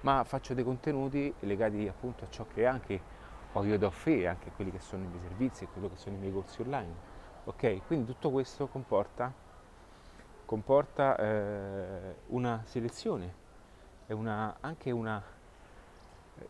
ma 0.00 0.24
faccio 0.24 0.54
dei 0.54 0.64
contenuti 0.64 1.32
legati 1.40 1.86
appunto 1.86 2.24
a 2.24 2.30
ciò 2.30 2.46
che 2.52 2.64
anche 2.64 3.17
ho 3.52 3.64
io 3.64 3.78
da 3.78 3.86
offrire 3.86 4.28
anche 4.28 4.50
quelli 4.54 4.70
che 4.70 4.80
sono 4.80 5.04
i 5.04 5.06
miei 5.06 5.20
servizi 5.20 5.64
e 5.64 5.68
quello 5.72 5.88
che 5.88 5.96
sono 5.96 6.16
i 6.16 6.18
miei 6.18 6.32
corsi 6.32 6.60
online. 6.60 6.94
Ok? 7.44 7.86
Quindi 7.86 8.06
tutto 8.06 8.30
questo 8.30 8.66
comporta 8.66 9.32
comporta 10.48 11.14
eh, 11.16 12.14
una 12.28 12.62
selezione 12.64 13.34
è 14.06 14.12
una, 14.12 14.56
anche 14.60 14.90
una, 14.90 15.22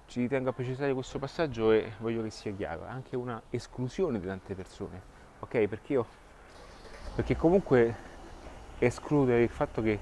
ci 0.06 0.28
tengo 0.28 0.50
a 0.50 0.52
precisare 0.52 0.94
questo 0.94 1.18
passaggio 1.18 1.72
e 1.72 1.94
voglio 1.98 2.22
che 2.22 2.30
sia 2.30 2.52
chiaro, 2.52 2.84
anche 2.86 3.16
una 3.16 3.42
esclusione 3.50 4.20
di 4.20 4.26
tante 4.28 4.54
persone, 4.54 5.02
ok? 5.40 5.66
Perché 5.66 5.92
io, 5.94 6.06
perché 7.16 7.34
comunque 7.34 7.92
escludere 8.78 9.42
il 9.42 9.48
fatto 9.48 9.82
che 9.82 9.98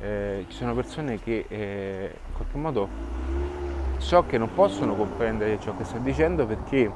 eh, 0.00 0.44
ci 0.46 0.56
sono 0.58 0.74
persone 0.74 1.18
che 1.18 1.46
eh, 1.48 2.14
in 2.26 2.34
qualche 2.34 2.58
modo 2.58 2.88
so 3.98 4.24
che 4.24 4.38
non 4.38 4.52
possono 4.54 4.94
comprendere 4.94 5.60
ciò 5.60 5.76
che 5.76 5.84
sto 5.84 5.98
dicendo 5.98 6.46
perché, 6.46 6.90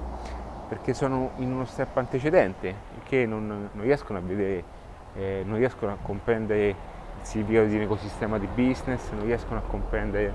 perché 0.68 0.94
sono 0.94 1.32
in 1.37 1.52
uno 1.52 1.64
step 1.64 1.97
antecedente, 1.97 2.75
che 3.04 3.26
non, 3.26 3.68
non 3.73 3.85
riescono 3.85 4.18
a 4.18 4.23
vedere, 4.23 4.64
eh, 5.16 5.42
non 5.44 5.59
riescono 5.59 5.92
a 5.92 5.97
comprendere 6.00 6.75
significato 7.21 7.66
di 7.66 7.76
un 7.76 7.82
ecosistema 7.82 8.38
di 8.38 8.47
business, 8.47 9.11
non 9.11 9.25
riescono 9.25 9.59
a 9.59 9.62
comprendere 9.62 10.32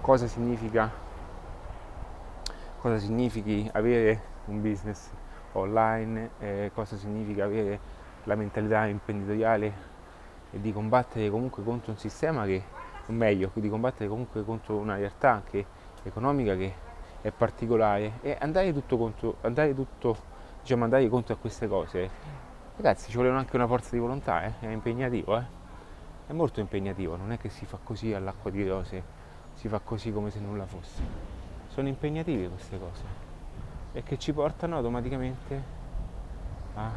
cosa 0.00 0.26
significa 0.26 1.06
cosa 2.78 2.98
significhi 2.98 3.68
avere 3.72 4.20
un 4.46 4.62
business 4.62 5.10
online, 5.52 6.30
eh, 6.38 6.70
cosa 6.74 6.96
significa 6.96 7.44
avere 7.44 7.78
la 8.24 8.34
mentalità 8.36 8.86
imprenditoriale 8.86 9.72
e 10.50 10.60
di 10.60 10.72
combattere 10.72 11.28
comunque 11.28 11.62
contro 11.64 11.90
un 11.90 11.98
sistema 11.98 12.44
che, 12.46 12.62
o 13.08 13.12
meglio, 13.12 13.50
di 13.54 13.68
combattere 13.68 14.08
comunque 14.08 14.44
contro 14.44 14.76
una 14.76 14.96
realtà 14.96 15.32
anche 15.32 15.64
economica 16.02 16.54
che 16.56 16.86
è 17.22 17.30
particolare 17.30 18.18
e 18.20 18.36
andare 18.38 18.72
tutto 18.72 18.96
contro, 18.96 19.36
andare 19.40 19.74
tutto, 19.74 20.16
diciamo, 20.60 20.84
andare 20.84 21.08
contro 21.08 21.34
a 21.34 21.36
queste 21.36 21.66
cose. 21.66 22.10
Ragazzi, 22.76 23.10
ci 23.10 23.16
vuole 23.16 23.30
anche 23.30 23.56
una 23.56 23.66
forza 23.66 23.90
di 23.92 23.98
volontà, 23.98 24.44
eh? 24.44 24.52
è 24.60 24.66
impegnativo, 24.68 25.36
eh? 25.36 25.44
è 26.26 26.32
molto 26.32 26.60
impegnativo, 26.60 27.16
non 27.16 27.32
è 27.32 27.38
che 27.38 27.48
si 27.48 27.64
fa 27.64 27.78
così 27.82 28.12
all'acqua 28.12 28.50
di 28.50 28.66
rose, 28.66 29.02
si 29.54 29.68
fa 29.68 29.80
così 29.80 30.12
come 30.12 30.30
se 30.30 30.38
nulla 30.38 30.66
fosse. 30.66 31.02
Sono 31.68 31.88
impegnative 31.88 32.48
queste 32.48 32.78
cose 32.78 33.26
e 33.92 34.02
che 34.02 34.18
ci 34.18 34.32
portano 34.32 34.76
automaticamente 34.76 35.62
a, 36.74 36.90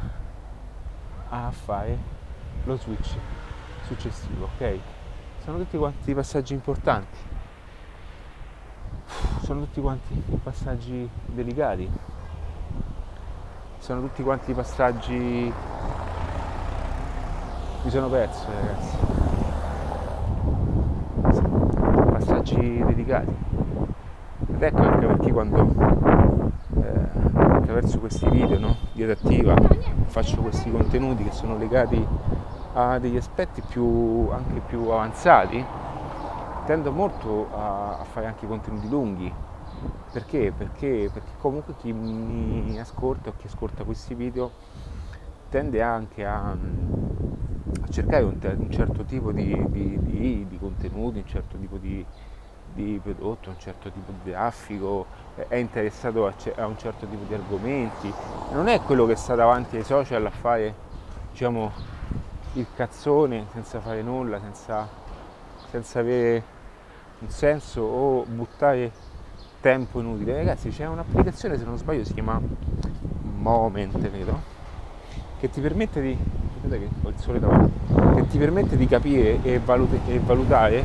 a 1.30 1.50
fare 1.50 1.98
lo 2.64 2.76
switch 2.76 3.16
successivo, 3.86 4.48
ok? 4.54 4.78
Sono 5.44 5.58
tutti 5.58 5.76
quanti 5.76 6.14
passaggi 6.14 6.54
importanti, 6.54 7.18
sono 9.42 9.60
tutti 9.62 9.80
quanti 9.80 10.22
passaggi 10.40 11.08
delicati, 11.26 11.90
sono 13.78 14.02
tutti 14.02 14.22
quanti 14.22 14.52
passaggi 14.52 15.52
mi 17.82 17.90
sono 17.90 18.08
perso 18.08 18.46
ragazzi. 18.54 18.96
Passaggi 22.12 22.84
dedicati 22.84 23.34
ed 24.46 24.62
ecco 24.62 24.82
anche 24.82 25.06
perché 25.06 25.32
quando 25.32 25.72
eh, 26.84 27.08
attraverso 27.34 27.98
questi 27.98 28.30
video 28.30 28.60
no? 28.60 28.76
di 28.92 29.02
adattiva 29.02 29.56
faccio 30.04 30.40
questi 30.40 30.70
contenuti 30.70 31.24
che 31.24 31.32
sono 31.32 31.58
legati 31.58 32.06
a 32.74 32.98
degli 32.98 33.16
aspetti 33.16 33.60
più, 33.60 34.28
anche 34.30 34.60
più 34.60 34.88
avanzati, 34.88 35.64
tendo 36.64 36.92
molto 36.92 37.48
a, 37.54 37.98
a 37.98 38.04
fare 38.04 38.26
anche 38.26 38.46
contenuti 38.46 38.88
lunghi. 38.88 39.32
Perché? 40.12 40.52
Perché? 40.56 41.10
Perché 41.12 41.32
comunque 41.38 41.74
chi 41.76 41.92
mi 41.92 42.78
ascolta 42.78 43.30
o 43.30 43.34
chi 43.36 43.46
ascolta 43.46 43.84
questi 43.84 44.14
video 44.14 44.50
tende 45.48 45.82
anche 45.82 46.24
a, 46.24 46.50
a 46.50 46.56
cercare 47.90 48.24
un, 48.24 48.38
un, 48.40 48.70
certo 48.70 49.04
tipo 49.04 49.32
di, 49.32 49.48
di, 49.68 49.98
di, 50.00 50.46
di, 50.48 50.58
contenuti, 50.58 51.18
un 51.18 51.26
certo 51.26 51.58
tipo 51.58 51.76
di, 51.76 52.04
prodotto, 53.02 53.50
un 53.50 53.58
certo 53.58 53.90
tipo 53.90 54.12
di 54.22 54.30
traffico, 54.30 55.06
è 55.48 55.56
interessato 55.56 56.26
a, 56.26 56.34
a, 56.56 56.66
un 56.66 56.78
certo 56.78 57.06
tipo 57.06 57.24
di 57.26 57.34
argomenti, 57.34 58.12
non 58.52 58.68
è 58.68 58.80
quello 58.80 59.04
che 59.04 59.16
sta 59.16 59.34
davanti 59.34 59.76
ai 59.76 59.84
social 59.84 60.24
a 60.24 60.30
fare 60.30 60.74
diciamo, 61.32 61.70
il 62.54 62.66
cazzone 62.74 63.46
senza 63.52 63.80
fare 63.80 64.02
nulla, 64.02 64.38
senza, 64.40 64.86
senza 65.70 66.00
avere 66.00 66.42
un 67.20 67.28
senso 67.30 67.80
o 67.80 68.24
buttare 68.24 68.90
tempo 69.60 70.00
inutile. 70.00 70.36
Ragazzi 70.36 70.68
c'è 70.68 70.86
un'applicazione, 70.86 71.56
se 71.56 71.64
non 71.64 71.78
sbaglio, 71.78 72.04
si 72.04 72.12
chiama 72.12 72.40
Moment, 73.22 73.98
credo, 73.98 74.40
che 75.38 75.48
ti 75.48 75.60
permette 75.60 76.00
di. 76.00 76.16
che 76.68 76.88
ho 77.02 77.08
il 77.08 77.18
sole 77.18 77.40
davanti, 77.40 77.72
che 78.16 78.26
ti 78.28 78.38
permette 78.38 78.76
di 78.76 78.86
capire 78.86 79.42
e, 79.42 79.58
valut- 79.58 80.08
e 80.08 80.18
valutare 80.18 80.84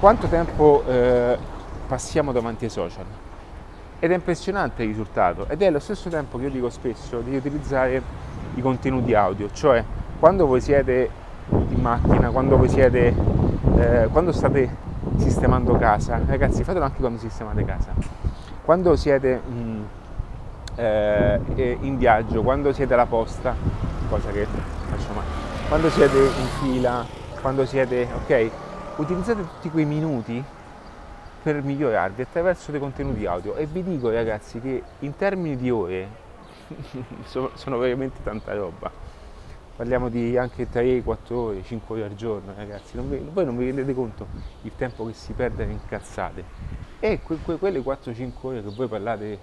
quanto 0.00 0.28
tempo 0.28 0.82
eh, 0.86 1.36
passiamo 1.86 2.32
davanti 2.32 2.64
ai 2.64 2.70
social. 2.70 3.04
Ed 4.02 4.10
è 4.10 4.14
impressionante 4.14 4.82
il 4.82 4.88
risultato, 4.88 5.46
ed 5.46 5.60
è 5.60 5.66
allo 5.66 5.78
stesso 5.78 6.08
tempo 6.08 6.38
che 6.38 6.44
io 6.44 6.50
dico 6.50 6.70
spesso 6.70 7.20
di 7.20 7.36
utilizzare 7.36 8.02
i 8.54 8.62
contenuti 8.62 9.12
audio, 9.12 9.50
cioè 9.52 9.84
quando 10.20 10.46
voi 10.46 10.60
siete 10.60 11.10
in 11.48 11.80
macchina, 11.80 12.28
quando 12.28 12.58
voi 12.58 12.68
siete, 12.68 13.14
eh, 13.78 14.06
quando 14.12 14.32
state 14.32 14.76
sistemando 15.16 15.76
casa, 15.76 16.20
ragazzi 16.26 16.62
fatelo 16.62 16.84
anche 16.84 17.00
quando 17.00 17.18
sistemate 17.18 17.64
casa, 17.64 17.94
quando 18.62 18.94
siete 18.96 19.40
mh, 19.44 19.52
mm, 19.52 19.82
eh, 20.76 21.78
in 21.80 21.96
viaggio, 21.96 22.42
quando 22.42 22.70
siete 22.74 22.92
alla 22.92 23.06
posta, 23.06 23.54
cosa 24.10 24.30
che 24.30 24.46
faccio 24.90 25.12
mai, 25.14 25.24
quando 25.68 25.88
siete 25.88 26.18
in 26.18 26.46
fila, 26.60 27.06
quando 27.40 27.64
siete, 27.64 28.06
ok, 28.22 28.50
utilizzate 28.96 29.40
tutti 29.40 29.70
quei 29.70 29.86
minuti 29.86 30.44
per 31.42 31.62
migliorarvi 31.62 32.20
attraverso 32.20 32.70
dei 32.70 32.78
contenuti 32.78 33.24
audio. 33.24 33.54
E 33.54 33.64
vi 33.64 33.82
dico 33.82 34.10
ragazzi 34.10 34.60
che 34.60 34.82
in 34.98 35.16
termini 35.16 35.56
di 35.56 35.70
ore 35.70 36.08
sono, 37.24 37.52
sono 37.54 37.78
veramente 37.78 38.18
tanta 38.22 38.54
roba 38.54 39.08
parliamo 39.80 40.10
di 40.10 40.36
anche 40.36 40.68
3, 40.68 41.02
4 41.02 41.40
ore, 41.40 41.62
5 41.62 41.94
ore 41.94 42.04
al 42.04 42.14
giorno, 42.14 42.52
ragazzi, 42.54 42.96
non 42.96 43.08
vi, 43.08 43.16
voi 43.32 43.46
non 43.46 43.56
vi 43.56 43.64
rendete 43.64 43.94
conto 43.94 44.26
il 44.60 44.72
tempo 44.76 45.06
che 45.06 45.14
si 45.14 45.32
perde 45.32 45.64
in 45.64 45.80
cazzate. 45.88 46.44
E 47.00 47.20
que, 47.22 47.38
que, 47.42 47.56
quelle 47.56 47.80
4-5 47.80 48.30
ore 48.42 48.62
che 48.62 48.68
voi 48.68 48.88
parlate, 48.88 49.38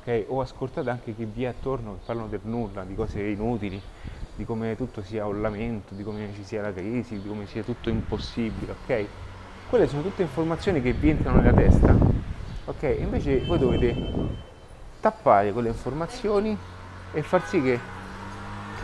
ok, 0.00 0.24
o 0.28 0.40
ascoltate 0.40 0.88
anche 0.88 1.14
chi 1.14 1.26
vi 1.26 1.44
è 1.44 1.48
attorno 1.48 1.92
che 1.92 1.98
parlano 2.06 2.28
del 2.28 2.40
nulla, 2.44 2.84
di 2.84 2.94
cose 2.94 3.20
inutili, 3.20 3.78
di 4.34 4.46
come 4.46 4.76
tutto 4.76 5.02
sia 5.02 5.26
un 5.26 5.42
lamento, 5.42 5.94
di 5.94 6.02
come 6.02 6.30
ci 6.32 6.42
sia 6.42 6.62
la 6.62 6.72
crisi, 6.72 7.20
di 7.20 7.28
come 7.28 7.44
sia 7.44 7.62
tutto 7.62 7.90
impossibile, 7.90 8.74
ok? 8.82 9.06
Quelle 9.68 9.86
sono 9.88 10.00
tutte 10.00 10.22
informazioni 10.22 10.80
che 10.80 10.94
vi 10.94 11.10
entrano 11.10 11.38
nella 11.38 11.52
testa, 11.52 11.94
ok? 12.64 12.96
Invece 12.98 13.44
voi 13.44 13.58
dovete 13.58 13.94
tappare 15.00 15.52
quelle 15.52 15.68
informazioni 15.68 16.56
e 17.12 17.22
far 17.22 17.46
sì 17.46 17.60
che 17.60 17.95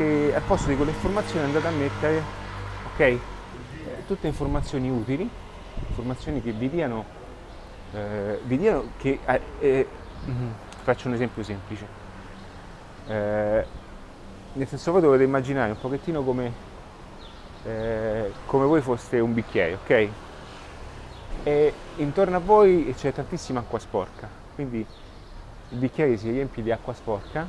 che 0.02 0.34
al 0.34 0.42
posto 0.42 0.68
di 0.68 0.76
quelle 0.76 0.90
informazioni 0.90 1.44
andate 1.44 1.66
a 1.66 1.70
mettere 1.70 2.22
ok 2.92 3.00
eh, 3.00 3.18
tutte 4.06 4.26
informazioni 4.26 4.90
utili 4.90 5.28
informazioni 5.88 6.42
che 6.42 6.52
vi 6.52 6.68
diano 6.68 7.04
eh, 7.92 8.40
vi 8.44 8.58
diano 8.58 8.90
che 8.96 9.18
eh, 9.24 9.40
eh 9.60 9.86
mm, 10.26 10.50
faccio 10.82 11.08
un 11.08 11.14
esempio 11.14 11.42
semplice. 11.42 11.86
Eh, 13.06 13.66
nel 14.54 14.66
senso 14.66 14.92
voi 14.92 15.00
dovete 15.00 15.24
immaginare 15.24 15.70
un 15.70 15.80
pochettino 15.80 16.22
come 16.22 16.70
eh, 17.64 18.32
come 18.46 18.64
voi 18.66 18.80
foste 18.80 19.20
un 19.20 19.32
bicchiere 19.32 19.74
ok? 19.74 20.08
E 21.44 21.72
intorno 21.96 22.36
a 22.36 22.40
voi 22.40 22.94
c'è 22.96 23.12
tantissima 23.12 23.60
acqua 23.60 23.78
sporca. 23.78 24.28
Quindi 24.54 24.84
il 25.68 25.78
bicchiere 25.78 26.16
si 26.16 26.30
riempie 26.30 26.62
di 26.62 26.70
acqua 26.70 26.92
sporca 26.94 27.46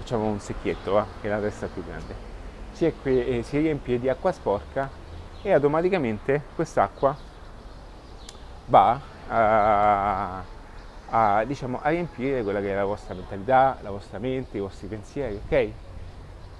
facciamo 0.00 0.24
un 0.24 0.40
secchietto, 0.40 0.92
va, 0.92 1.06
che 1.20 1.28
è 1.28 1.30
la 1.30 1.38
testa 1.38 1.66
più 1.66 1.84
grande, 1.84 2.14
si, 2.72 2.86
è, 2.86 2.92
eh, 3.02 3.42
si 3.42 3.58
riempie 3.58 4.00
di 4.00 4.08
acqua 4.08 4.32
sporca 4.32 4.88
e 5.42 5.52
automaticamente 5.52 6.42
quest'acqua 6.54 7.14
va 8.66 9.00
a, 9.28 10.42
a, 11.10 11.44
diciamo, 11.44 11.80
a 11.82 11.90
riempire 11.90 12.42
quella 12.42 12.60
che 12.60 12.72
è 12.72 12.74
la 12.74 12.84
vostra 12.84 13.14
mentalità, 13.14 13.76
la 13.82 13.90
vostra 13.90 14.18
mente, 14.18 14.56
i 14.56 14.60
vostri 14.60 14.86
pensieri, 14.86 15.38
ok? 15.44 15.70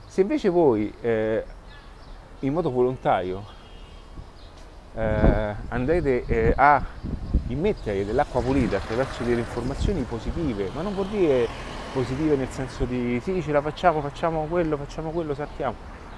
Se 0.06 0.20
invece 0.20 0.50
voi 0.50 0.92
eh, 1.00 1.44
in 2.40 2.52
modo 2.52 2.70
volontario 2.70 3.42
eh, 4.94 5.54
andrete 5.68 6.24
eh, 6.26 6.52
a 6.56 6.84
immettere 7.46 8.04
dell'acqua 8.04 8.42
pulita 8.42 8.76
attraverso 8.76 9.22
delle 9.22 9.40
informazioni 9.40 10.02
positive, 10.02 10.70
ma 10.74 10.82
non 10.82 10.94
vuol 10.94 11.06
dire 11.08 11.48
positive 11.92 12.36
nel 12.36 12.48
senso 12.50 12.84
di 12.84 13.20
sì, 13.22 13.42
ce 13.42 13.52
la 13.52 13.60
facciamo, 13.60 14.00
facciamo 14.00 14.46
quello, 14.48 14.76
facciamo 14.76 15.10
quello, 15.10 15.34
saltiamo. 15.34 15.74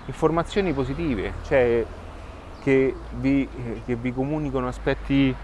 Informazioni 0.07 0.73
positive, 0.73 1.33
cioè 1.47 1.85
che 2.63 2.95
vi, 3.17 3.49
che 3.85 3.97
vi 3.97 4.13
comunicano 4.13 4.69
aspetti 4.69 5.35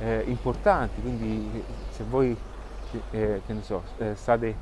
eh, 0.00 0.24
importanti, 0.26 1.00
quindi 1.00 1.62
se 1.90 2.04
voi 2.08 2.36
eh, 3.10 3.40
so, 3.60 3.82
eh, 3.98 4.14
state 4.14 4.54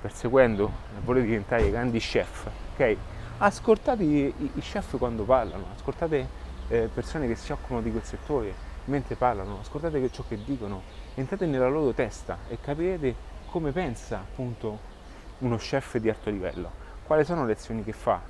perseguendo 0.00 0.70
e 0.96 1.00
volete 1.04 1.26
diventare 1.26 1.70
grandi 1.70 1.98
chef, 1.98 2.48
ok? 2.74 2.96
Ascoltate 3.38 4.02
i, 4.02 4.34
i 4.54 4.60
chef 4.60 4.96
quando 4.98 5.24
parlano, 5.24 5.66
ascoltate 5.74 6.28
eh, 6.68 6.88
persone 6.92 7.26
che 7.26 7.34
si 7.34 7.52
occupano 7.52 7.80
di 7.82 7.90
quel 7.90 8.04
settore 8.04 8.72
mentre 8.86 9.14
parlano, 9.14 9.58
ascoltate 9.60 10.10
ciò 10.10 10.24
che 10.28 10.38
dicono, 10.44 10.82
entrate 11.14 11.46
nella 11.46 11.68
loro 11.68 11.92
testa 11.92 12.38
e 12.48 12.58
capirete 12.60 13.32
come 13.54 13.70
pensa 13.70 14.16
appunto 14.16 14.80
uno 15.38 15.58
chef 15.58 15.98
di 15.98 16.08
alto 16.08 16.28
livello, 16.28 16.72
quali 17.04 17.24
sono 17.24 17.46
le 17.46 17.52
azioni 17.52 17.84
che 17.84 17.92
fa 17.92 18.20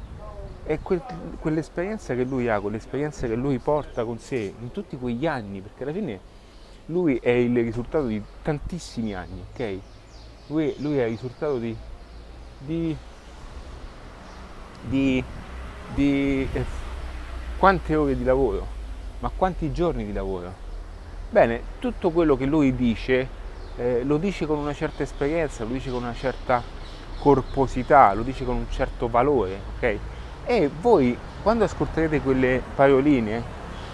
e 0.66 0.80
quel, 0.80 1.02
quell'esperienza 1.40 2.14
che 2.14 2.24
lui 2.24 2.46
ha, 2.50 2.60
quell'esperienza 2.60 3.26
che 3.26 3.34
lui 3.34 3.56
porta 3.56 4.04
con 4.04 4.18
sé 4.18 4.52
in 4.60 4.70
tutti 4.70 4.98
quegli 4.98 5.26
anni, 5.26 5.62
perché 5.62 5.82
alla 5.84 5.92
fine 5.94 6.20
lui 6.86 7.16
è 7.16 7.30
il 7.30 7.54
risultato 7.54 8.04
di 8.04 8.22
tantissimi 8.42 9.14
anni, 9.14 9.42
ok? 9.50 9.78
Lui, 10.48 10.74
lui 10.80 10.98
è 10.98 11.04
il 11.04 11.10
risultato 11.12 11.56
di, 11.58 11.74
di, 12.58 12.94
di, 14.82 15.24
di 15.94 16.48
eh, 16.52 16.64
quante 17.56 17.94
ore 17.94 18.14
di 18.14 18.24
lavoro, 18.24 18.66
ma 19.20 19.30
quanti 19.34 19.72
giorni 19.72 20.04
di 20.04 20.12
lavoro. 20.12 20.52
Bene, 21.30 21.62
tutto 21.78 22.10
quello 22.10 22.36
che 22.36 22.44
lui 22.44 22.76
dice 22.76 23.40
eh, 23.76 24.02
lo 24.04 24.18
dice 24.18 24.46
con 24.46 24.58
una 24.58 24.72
certa 24.72 25.02
esperienza, 25.02 25.64
lo 25.64 25.72
dice 25.72 25.90
con 25.90 26.02
una 26.02 26.14
certa 26.14 26.62
corposità, 27.18 28.12
lo 28.12 28.22
dice 28.22 28.44
con 28.44 28.56
un 28.56 28.66
certo 28.70 29.08
valore, 29.08 29.58
ok? 29.76 29.98
E 30.44 30.70
voi 30.80 31.16
quando 31.42 31.64
ascolterete 31.64 32.20
quelle 32.20 32.62
paroline 32.74 33.42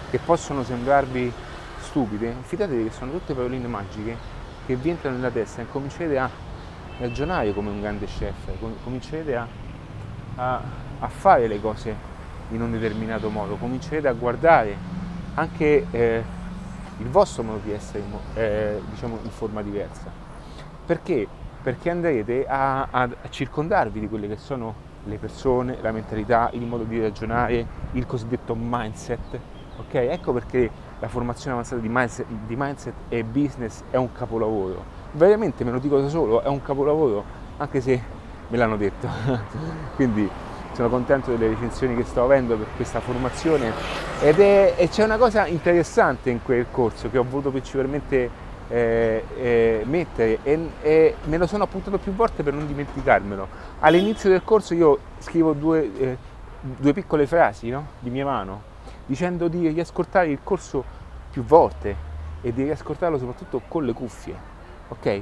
che 0.09 0.19
possono 0.19 0.63
sembrarvi 0.63 1.31
stupide, 1.79 2.35
fidatevi 2.41 2.85
che 2.85 2.91
sono 2.91 3.11
tutte 3.11 3.33
paroline 3.33 3.67
magiche 3.67 4.15
che 4.65 4.75
vi 4.75 4.89
entrano 4.89 5.15
nella 5.15 5.31
testa 5.31 5.61
e 5.61 5.67
comincerete 5.69 6.17
a 6.17 6.29
ragionare 6.99 7.53
come 7.53 7.69
un 7.69 7.81
grande 7.81 8.05
chef, 8.05 8.33
comincerete 8.83 9.35
a, 9.35 9.47
a, 10.35 10.61
a 10.99 11.07
fare 11.07 11.47
le 11.47 11.59
cose 11.59 12.09
in 12.49 12.61
un 12.61 12.71
determinato 12.71 13.29
modo, 13.29 13.55
comincerete 13.55 14.07
a 14.07 14.13
guardare 14.13 14.75
anche 15.35 15.87
eh, 15.89 16.23
il 17.01 17.09
vostro 17.09 17.43
modo 17.43 17.59
di 17.63 17.71
essere 17.71 18.03
eh, 18.35 18.81
diciamo 18.89 19.17
in 19.23 19.29
forma 19.31 19.61
diversa. 19.61 20.05
Perché? 20.85 21.27
Perché 21.61 21.89
andrete 21.89 22.45
a, 22.47 22.87
a, 22.89 23.09
circondarvi 23.29 23.99
di 23.99 24.07
quelle 24.07 24.27
che 24.27 24.37
sono 24.37 24.89
le 25.05 25.17
persone, 25.17 25.77
la 25.81 25.91
mentalità, 25.91 26.49
il 26.53 26.61
modo 26.61 26.83
di 26.83 26.99
ragionare, 26.99 27.65
il 27.93 28.05
cosiddetto 28.05 28.55
mindset. 28.57 29.39
Ok? 29.77 29.93
Ecco 29.95 30.31
perché 30.33 30.69
la 30.99 31.07
formazione 31.07 31.53
avanzata 31.53 31.81
di 31.81 31.89
mindset, 31.89 32.25
di 32.27 32.55
mindset 32.55 32.93
e 33.09 33.23
business 33.23 33.81
è 33.89 33.97
un 33.97 34.11
capolavoro. 34.11 34.99
Veramente 35.13 35.63
me 35.63 35.71
lo 35.71 35.79
dico 35.79 35.99
da 35.99 36.07
solo, 36.07 36.41
è 36.41 36.47
un 36.47 36.61
capolavoro, 36.61 37.23
anche 37.57 37.81
se 37.81 38.01
me 38.47 38.57
l'hanno 38.57 38.77
detto. 38.77 39.07
Quindi 39.95 40.29
sono 40.73 40.89
contento 40.89 41.31
delle 41.31 41.49
recensioni 41.49 41.95
che 41.95 42.03
sto 42.03 42.23
avendo 42.23 42.55
per 42.55 42.67
questa 42.75 42.99
formazione 42.99 43.71
ed 44.21 44.39
è, 44.39 44.75
e 44.77 44.89
c'è 44.89 45.03
una 45.03 45.17
cosa 45.17 45.45
interessante 45.47 46.29
in 46.29 46.41
quel 46.41 46.67
corso 46.71 47.09
che 47.09 47.17
ho 47.17 47.23
voluto 47.23 47.49
principalmente 47.51 48.49
eh, 48.69 49.25
eh, 49.37 49.81
mettere 49.85 50.39
e, 50.43 50.69
e, 50.81 51.15
me 51.25 51.37
lo 51.37 51.45
sono 51.45 51.63
appuntato 51.63 51.97
più 51.97 52.13
volte 52.13 52.41
per 52.41 52.53
non 52.53 52.67
dimenticarmelo. 52.67 53.47
All'inizio 53.79 54.29
del 54.29 54.43
corso 54.43 54.73
io 54.73 54.97
scrivo 55.19 55.53
due, 55.53 55.91
eh, 55.97 56.17
due 56.61 56.93
piccole 56.93 57.27
frasi 57.27 57.69
no? 57.69 57.87
di 57.99 58.09
mia 58.09 58.25
mano 58.25 58.69
dicendo 59.05 59.49
di 59.49 59.67
riascoltare 59.67 60.29
il 60.29 60.39
corso 60.41 60.83
più 61.31 61.43
volte 61.43 62.09
e 62.41 62.53
di 62.53 62.63
riascoltarlo 62.63 63.17
soprattutto 63.17 63.61
con 63.67 63.83
le 63.83 63.91
cuffie. 63.93 64.35
Ok? 64.87 65.21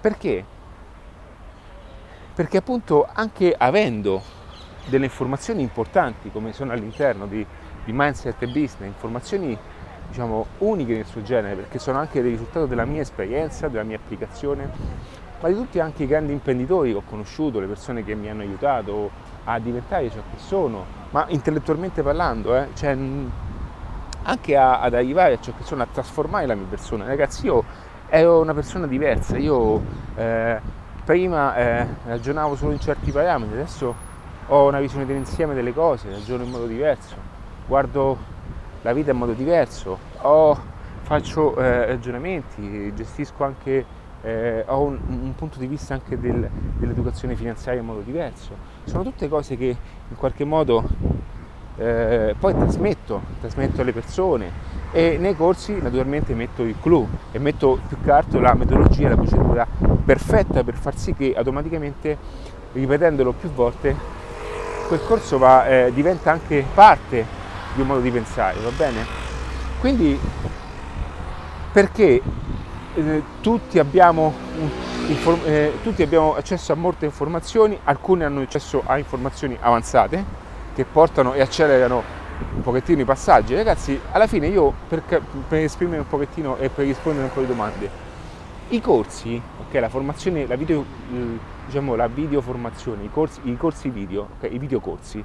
Perché? 0.00 0.44
Perché 2.34 2.56
appunto 2.58 3.08
anche 3.10 3.54
avendo 3.56 4.22
delle 4.86 5.04
informazioni 5.04 5.62
importanti 5.62 6.30
come 6.30 6.52
sono 6.52 6.72
all'interno 6.72 7.26
di, 7.26 7.44
di 7.84 7.92
mindset 7.92 8.42
e 8.42 8.46
business, 8.46 8.86
informazioni 8.86 9.56
diciamo, 10.08 10.46
uniche 10.58 10.94
nel 10.94 11.06
suo 11.06 11.22
genere, 11.22 11.54
perché 11.54 11.78
sono 11.78 11.98
anche 11.98 12.18
il 12.18 12.24
risultato 12.24 12.66
della 12.66 12.84
mia 12.84 13.00
esperienza, 13.00 13.68
della 13.68 13.84
mia 13.84 13.96
applicazione, 13.96 14.68
ma 15.40 15.48
di 15.48 15.54
tutti 15.54 15.80
anche 15.80 16.02
i 16.04 16.06
grandi 16.06 16.32
imprenditori 16.32 16.92
che 16.92 16.98
ho 16.98 17.02
conosciuto, 17.08 17.60
le 17.60 17.66
persone 17.66 18.04
che 18.04 18.14
mi 18.14 18.28
hanno 18.28 18.42
aiutato 18.42 19.10
a 19.44 19.58
diventare 19.58 20.10
ciò 20.10 20.20
che 20.30 20.38
sono, 20.38 20.84
ma 21.10 21.24
intellettualmente 21.28 22.02
parlando, 22.02 22.56
eh, 22.56 22.68
cioè, 22.74 22.96
anche 24.24 24.56
a, 24.56 24.80
ad 24.80 24.94
arrivare 24.94 25.34
a 25.34 25.40
ciò 25.40 25.52
che 25.56 25.64
sono, 25.64 25.82
a 25.82 25.88
trasformare 25.90 26.46
la 26.46 26.54
mia 26.54 26.66
persona. 26.68 27.06
Ragazzi, 27.06 27.46
io 27.46 27.64
ero 28.08 28.40
una 28.40 28.54
persona 28.54 28.86
diversa, 28.86 29.38
io 29.38 29.82
eh, 30.14 30.60
prima 31.04 31.56
eh, 31.56 31.86
ragionavo 32.04 32.54
solo 32.54 32.72
in 32.72 32.80
certi 32.80 33.10
parametri, 33.10 33.54
adesso 33.54 34.10
ho 34.46 34.66
una 34.66 34.80
visione 34.80 35.06
dell'insieme 35.06 35.54
delle 35.54 35.72
cose, 35.72 36.10
ragiono 36.10 36.44
in 36.44 36.50
modo 36.50 36.66
diverso, 36.66 37.14
guardo 37.66 38.18
la 38.82 38.92
vita 38.92 39.12
in 39.12 39.16
modo 39.16 39.32
diverso, 39.32 39.98
ho, 40.22 40.58
faccio 41.02 41.56
eh, 41.56 41.86
ragionamenti, 41.86 42.92
gestisco 42.94 43.44
anche, 43.44 43.84
eh, 44.22 44.64
ho 44.66 44.82
un, 44.82 44.98
un, 45.08 45.34
punto 45.34 45.58
di 45.58 45.66
vista 45.66 45.94
anche 45.94 46.18
del, 46.18 46.48
dell'educazione 46.76 47.34
finanziaria 47.36 47.80
in 47.80 47.86
modo 47.86 48.00
diverso. 48.00 48.56
Sono 48.84 49.02
tutte 49.02 49.28
cose 49.28 49.56
che 49.56 49.76
in 50.08 50.16
qualche 50.16 50.44
modo 50.44 50.84
eh, 51.76 52.34
poi 52.38 52.54
trasmetto, 52.54 53.20
trasmetto 53.40 53.80
alle 53.80 53.92
persone 53.92 54.50
e 54.90 55.16
nei 55.18 55.34
corsi 55.34 55.80
naturalmente 55.80 56.34
metto 56.34 56.62
il 56.62 56.76
clou 56.80 57.08
e 57.30 57.38
metto 57.38 57.78
più 57.88 57.96
che 58.02 58.10
altro 58.10 58.40
la 58.40 58.54
metodologia, 58.54 59.08
la 59.08 59.16
procedura 59.16 59.66
perfetta 60.04 60.62
per 60.62 60.74
far 60.74 60.96
sì 60.96 61.14
che 61.14 61.32
automaticamente 61.34 62.18
ripetendolo 62.72 63.32
più 63.32 63.50
volte 63.50 64.20
quel 64.92 65.04
corso 65.06 65.38
va, 65.38 65.66
eh, 65.66 65.90
diventa 65.94 66.30
anche 66.30 66.66
parte 66.74 67.24
di 67.74 67.80
un 67.80 67.86
modo 67.86 68.00
di 68.00 68.10
pensare, 68.10 68.60
va 68.60 68.68
bene? 68.76 69.06
Quindi 69.80 70.20
perché 71.72 72.20
eh, 72.94 73.22
tutti, 73.40 73.78
abbiamo, 73.78 74.34
inform- 75.08 75.46
eh, 75.46 75.78
tutti 75.82 76.02
abbiamo 76.02 76.34
accesso 76.36 76.72
a 76.72 76.76
molte 76.76 77.06
informazioni, 77.06 77.78
alcuni 77.84 78.24
hanno 78.24 78.42
accesso 78.42 78.82
a 78.84 78.98
informazioni 78.98 79.56
avanzate 79.58 80.22
che 80.74 80.84
portano 80.84 81.32
e 81.32 81.40
accelerano 81.40 82.02
un 82.56 82.60
pochettino 82.60 83.00
i 83.00 83.06
passaggi. 83.06 83.54
Ragazzi, 83.54 83.98
alla 84.10 84.26
fine 84.26 84.48
io 84.48 84.74
per, 84.88 85.02
per 85.48 85.58
esprimere 85.60 86.00
un 86.00 86.06
pochettino 86.06 86.58
e 86.58 86.68
per 86.68 86.84
rispondere 86.84 87.24
un 87.24 87.32
po' 87.32 87.40
di 87.40 87.46
domande, 87.46 87.88
i 88.68 88.80
corsi, 88.82 89.40
ok, 89.58 89.72
la 89.80 89.88
formazione, 89.88 90.46
la 90.46 90.56
video, 90.56 90.84
diciamo 91.66 91.94
la 91.94 92.08
videoformazione, 92.08 93.04
i 93.04 93.10
corsi, 93.10 93.40
i 93.44 93.56
corsi 93.56 93.88
video, 93.88 94.28
okay, 94.36 94.54
i 94.54 94.58
videocorsi, 94.58 95.22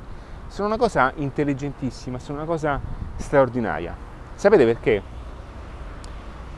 sono 0.47 0.67
una 0.67 0.77
cosa 0.77 1.11
intelligentissima, 1.15 2.19
sono 2.19 2.37
una 2.37 2.47
cosa 2.47 2.79
straordinaria. 3.15 3.95
Sapete 4.35 4.65
perché? 4.65 5.01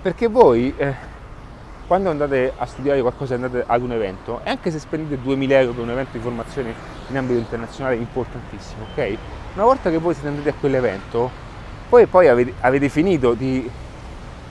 Perché 0.02 0.28
voi 0.28 0.74
eh, 0.78 1.18
quando 1.89 2.12
andate 2.12 2.54
a 2.56 2.65
studiare 2.68 3.02
qualcosa, 3.02 3.34
andate 3.34 3.63
ad 3.65 3.82
un 3.82 3.92
evento, 3.92 4.42
e 4.44 4.52
anche 4.52 4.70
se 4.70 4.78
spendete 4.78 5.20
2000 5.22 5.60
euro 5.60 5.74
per 5.74 5.84
un 5.84 5.89
evento 5.89 6.12
di 6.13 6.20
formazione 6.20 6.74
in 7.08 7.18
ambito 7.18 7.39
internazionale 7.39 7.96
importantissimo, 7.96 8.86
ok? 8.92 9.18
Una 9.56 9.63
volta 9.63 9.89
che 9.89 9.98
voi 9.98 10.13
siete 10.13 10.28
andati 10.28 10.50
a 10.50 10.54
quell'evento, 10.54 11.32
poi, 11.89 12.06
poi 12.06 12.28
avete, 12.28 12.54
avete 12.60 12.89
finito 12.89 13.34
di, 13.34 13.68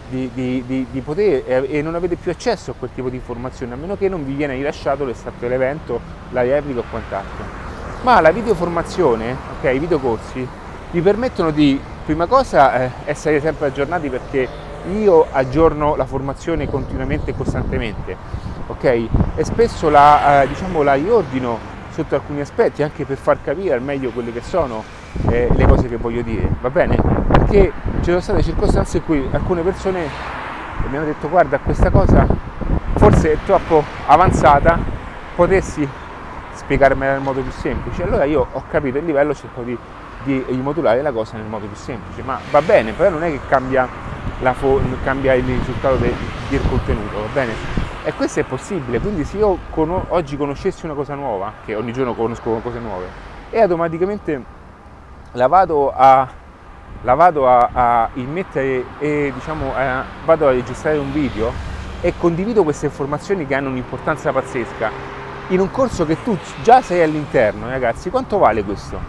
di, 0.09 0.31
di, 0.33 0.87
di 0.91 1.01
poter 1.01 1.43
e, 1.47 1.79
e 1.79 1.83
non 1.83 1.95
avete 1.95 2.17
più 2.17 2.31
accesso 2.31 2.73
a 2.73 2.75
quel 2.79 2.91
tipo 2.95 3.09
di 3.09 3.17
informazioni, 3.17 3.73
a 3.73 3.77
meno 3.77 3.97
che 3.97 4.09
non 4.09 4.25
vi 4.25 4.35
viene 4.35 4.55
rilasciato 4.55 5.05
l'estatto 5.05 5.41
dell'evento, 5.41 6.01
la 6.31 6.43
replica 6.43 6.81
o 6.81 6.85
quant'altro 6.91 7.69
ma 8.03 8.21
la 8.21 8.31
videoformazione, 8.31 9.37
ok, 9.59 9.73
i 9.75 9.79
videocorsi, 9.79 10.47
vi 10.91 11.01
permettono 11.01 11.51
di, 11.51 11.81
prima 12.05 12.27
cosa, 12.27 12.85
eh, 12.85 12.91
essere 13.05 13.41
sempre 13.41 13.67
aggiornati 13.67 14.09
perché 14.09 14.49
io 14.93 15.27
aggiorno 15.31 15.97
la 15.97 16.07
formazione 16.07 16.69
continuamente 16.69 17.31
e 17.31 17.35
costantemente, 17.35 18.17
ok? 18.69 18.85
E 19.35 19.45
spesso 19.45 19.91
la, 19.91 20.43
eh, 20.43 20.49
diciamo, 20.49 20.83
la 20.83 20.95
riordino 20.95 21.59
sotto 21.91 22.15
alcuni 22.15 22.41
aspetti 22.41 22.83
anche 22.83 23.05
per 23.05 23.17
far 23.17 23.39
capire 23.43 23.75
al 23.75 23.83
meglio 23.83 24.11
quelle 24.11 24.33
che 24.33 24.43
sono 24.43 24.85
eh, 25.29 25.49
le 25.53 25.67
cose 25.67 25.89
che 25.89 25.97
voglio 25.97 26.23
dire, 26.23 26.49
va 26.61 26.71
bene? 26.71 27.18
Perché 27.49 27.73
ci 28.01 28.11
sono 28.11 28.21
state 28.21 28.43
circostanze 28.43 28.99
in 28.99 29.05
cui 29.05 29.27
alcune 29.33 29.63
persone 29.63 30.07
mi 30.91 30.97
hanno 30.97 31.07
detto 31.07 31.31
guarda 31.31 31.59
questa 31.59 31.89
cosa 31.89 32.27
forse 32.97 33.33
è 33.33 33.37
troppo 33.47 33.83
avanzata, 34.07 34.79
potessi 35.35 35.89
spiegarmela 36.53 37.13
nel 37.13 37.23
modo 37.23 37.41
più 37.41 37.51
semplice. 37.51 38.03
Allora 38.03 38.25
io 38.25 38.47
ho 38.53 38.63
capito 38.69 38.99
il 38.99 39.07
livello, 39.07 39.35
cerco 39.35 39.63
di, 39.63 39.77
di 40.25 40.45
rimodulare 40.47 41.01
la 41.01 41.11
cosa 41.11 41.39
nel 41.39 41.47
modo 41.47 41.65
più 41.65 41.77
semplice, 41.77 42.23
ma 42.23 42.39
va 42.51 42.61
bene, 42.61 42.93
però 42.93 43.09
non 43.09 43.23
è 43.23 43.31
che 43.31 43.41
cambia, 43.49 43.89
fo- 44.53 44.81
cambia 45.03 45.33
il 45.33 45.45
risultato 45.45 45.97
de- 45.97 46.15
del 46.51 46.61
contenuto, 46.69 47.19
va 47.19 47.29
bene? 47.33 47.53
E 48.05 48.13
questo 48.13 48.41
è 48.41 48.43
possibile, 48.43 49.01
quindi 49.01 49.25
se 49.25 49.39
io 49.39 49.57
con- 49.71 50.05
oggi 50.09 50.37
conoscessi 50.37 50.85
una 50.85 50.95
cosa 50.95 51.15
nuova, 51.15 51.53
che 51.65 51.75
ogni 51.75 51.95
giorno 51.95 52.13
conosco 52.13 52.61
cose 52.63 52.79
nuove, 52.79 53.07
e 53.49 53.59
automaticamente 53.63 54.45
la 55.33 55.47
vado 55.47 55.95
a, 55.95 56.29
la 57.03 57.15
vado 57.15 57.49
a, 57.49 57.71
a 57.73 58.09
immettere 58.15 58.85
e 58.99 59.33
diciamo 59.35 59.75
a, 59.75 60.05
vado 60.25 60.49
a 60.49 60.51
registrare 60.51 60.99
un 60.99 61.13
video 61.13 61.53
e 62.01 62.15
condivido 62.17 62.63
queste 62.63 62.87
informazioni 62.87 63.47
che 63.47 63.55
hanno 63.55 63.69
un'importanza 63.71 64.33
pazzesca 64.33 65.17
in 65.49 65.61
un 65.61 65.71
corso 65.71 66.05
che 66.05 66.23
tu 66.23 66.37
già 66.63 66.83
sei 66.83 67.03
all'interno, 67.03 67.69
ragazzi, 67.69 68.11
quanto 68.11 68.37
vale 68.37 68.63
questo? 68.63 69.01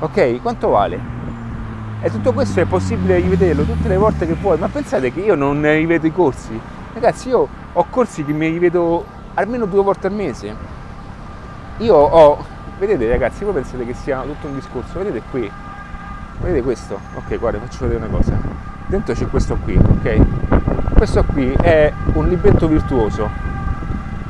Ok? 0.00 0.42
Quanto 0.42 0.68
vale? 0.68 1.00
E 2.02 2.10
tutto 2.10 2.32
questo 2.32 2.60
è 2.60 2.64
possibile 2.66 3.16
rivederlo 3.16 3.62
tutte 3.64 3.88
le 3.88 3.96
volte 3.96 4.26
che 4.26 4.34
vuoi, 4.34 4.58
ma 4.58 4.68
pensate 4.68 5.12
che 5.12 5.20
io 5.20 5.34
non 5.34 5.62
rivedo 5.62 6.06
i 6.06 6.12
corsi? 6.12 6.60
Ragazzi, 6.92 7.28
io 7.28 7.48
ho 7.72 7.86
corsi 7.88 8.22
che 8.24 8.32
mi 8.32 8.48
rivedo 8.48 9.04
almeno 9.34 9.64
due 9.64 9.82
volte 9.82 10.08
al 10.08 10.12
mese. 10.12 10.54
Io 11.78 11.94
ho, 11.94 12.44
vedete 12.78 13.08
ragazzi, 13.08 13.44
voi 13.44 13.54
pensate 13.54 13.86
che 13.86 13.94
sia 13.94 14.20
tutto 14.20 14.46
un 14.46 14.54
discorso, 14.54 14.98
vedete 14.98 15.22
qui, 15.30 15.50
vedete 16.40 16.62
questo? 16.62 16.98
Ok, 17.14 17.38
guarda, 17.38 17.58
faccio 17.58 17.86
vedere 17.86 18.04
una 18.04 18.16
cosa. 18.16 18.38
Dentro 18.86 19.14
c'è 19.14 19.26
questo 19.28 19.56
qui, 19.56 19.76
ok? 19.76 20.94
Questo 20.94 21.24
qui 21.24 21.52
è 21.52 21.92
un 22.14 22.28
libretto 22.28 22.66
virtuoso 22.66 23.48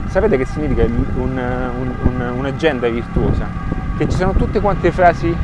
Sapete 0.09 0.39
che 0.39 0.47
significa 0.47 0.85
un, 0.85 1.05
un, 1.17 1.95
un, 2.03 2.33
un'agenda 2.39 2.89
virtuosa? 2.89 3.47
Che 3.99 4.09
ci 4.09 4.17
sono 4.17 4.33
tutte 4.33 4.59
quante 4.59 4.91
frasi, 4.91 5.35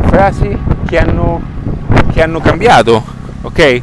frasi 0.00 0.58
che, 0.84 0.98
hanno, 0.98 1.40
che 2.12 2.20
hanno 2.20 2.40
cambiato, 2.40 3.04
ok? 3.42 3.82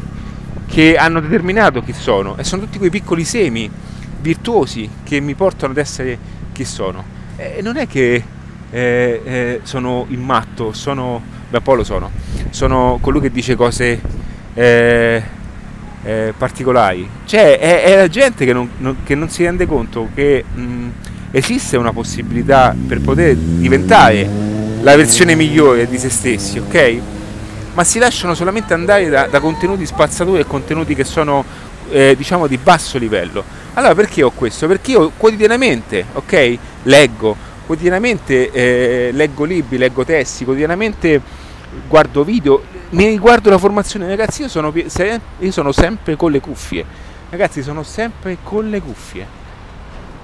Che 0.68 0.98
hanno 0.98 1.22
determinato 1.22 1.82
chi 1.82 1.94
sono 1.94 2.36
e 2.36 2.44
sono 2.44 2.64
tutti 2.64 2.78
quei 2.78 2.90
piccoli 2.90 3.24
semi 3.24 3.72
virtuosi 4.20 4.90
che 5.04 5.22
mi 5.22 5.34
portano 5.34 5.72
ad 5.72 5.78
essere 5.78 6.18
chi 6.52 6.66
sono. 6.66 7.02
E 7.38 7.62
non 7.62 7.78
è 7.78 7.88
che 7.88 8.22
eh, 8.70 9.22
eh, 9.24 9.60
sono 9.64 10.08
il 10.10 10.20
matto, 10.20 10.74
sono, 10.74 11.22
beh 11.50 11.62
poi 11.62 11.78
lo 11.78 11.84
sono, 11.84 12.12
sono 12.50 12.98
colui 13.02 13.22
che 13.22 13.32
dice 13.32 13.56
cose 13.56 14.02
eh, 14.54 15.24
eh, 16.04 16.34
particolari. 16.38 17.10
Cioè 17.26 17.60
è, 17.60 17.84
è, 17.84 17.96
la 17.98 18.08
gente 18.08 18.46
che 18.46 18.54
non, 18.54 18.70
non, 18.78 18.98
che 19.04 19.16
non, 19.16 19.30
si 19.30 19.44
rende 19.44 19.66
conto 19.66 20.10
che 20.14 20.44
mh, 20.54 20.88
esiste 21.32 21.78
una 21.78 21.92
possibilità 21.92 22.76
per 22.88 23.02
poter 23.02 23.36
diventare 23.36 24.28
la 24.82 24.96
versione 24.96 25.36
migliore 25.36 25.88
di 25.88 25.98
se 25.98 26.10
stessi, 26.10 26.60
ok? 26.60 27.00
Ma 27.74 27.84
si 27.84 28.00
lasciano 28.00 28.36
solamente 28.36 28.74
andare 28.74 29.10
da, 29.10 29.28
da 29.28 29.40
contenuti 29.40 29.86
spazzatura 29.86 30.40
e 30.40 30.46
contenuti 30.46 30.96
che 30.96 31.04
sono 31.04 31.44
eh, 31.90 32.14
diciamo 32.16 32.48
di 32.48 32.58
basso 32.58 32.98
livello. 32.98 33.44
Allora 33.74 33.96
perché 33.96 34.24
ho 34.24 34.32
questo? 34.32 34.68
Perché 34.68 34.92
io 34.92 35.12
quotidianamente, 35.18 36.06
ok, 36.14 36.58
leggo, 36.84 37.36
quotidianamente 37.65 38.51
eh, 38.51 39.10
leggo 39.12 39.43
libri, 39.43 39.78
leggo 39.78 40.06
testi, 40.06 40.43
quotidianamente 40.45 41.21
guardo 41.88 42.23
video, 42.23 42.63
mi 42.89 43.06
riguardo 43.06 43.49
la 43.49 43.58
formazione, 43.58 44.08
ragazzi, 44.08 44.43
io 44.43 44.47
sono, 44.47 44.71
io 44.73 45.51
sono 45.51 45.71
sempre 45.71 46.15
con 46.15 46.32
le 46.32 46.39
cuffie. 46.39 46.86
Ragazzi, 47.30 47.63
sono 47.63 47.84
sempre 47.84 48.38
con 48.43 48.69
le 48.69 48.82
cuffie. 48.82 49.28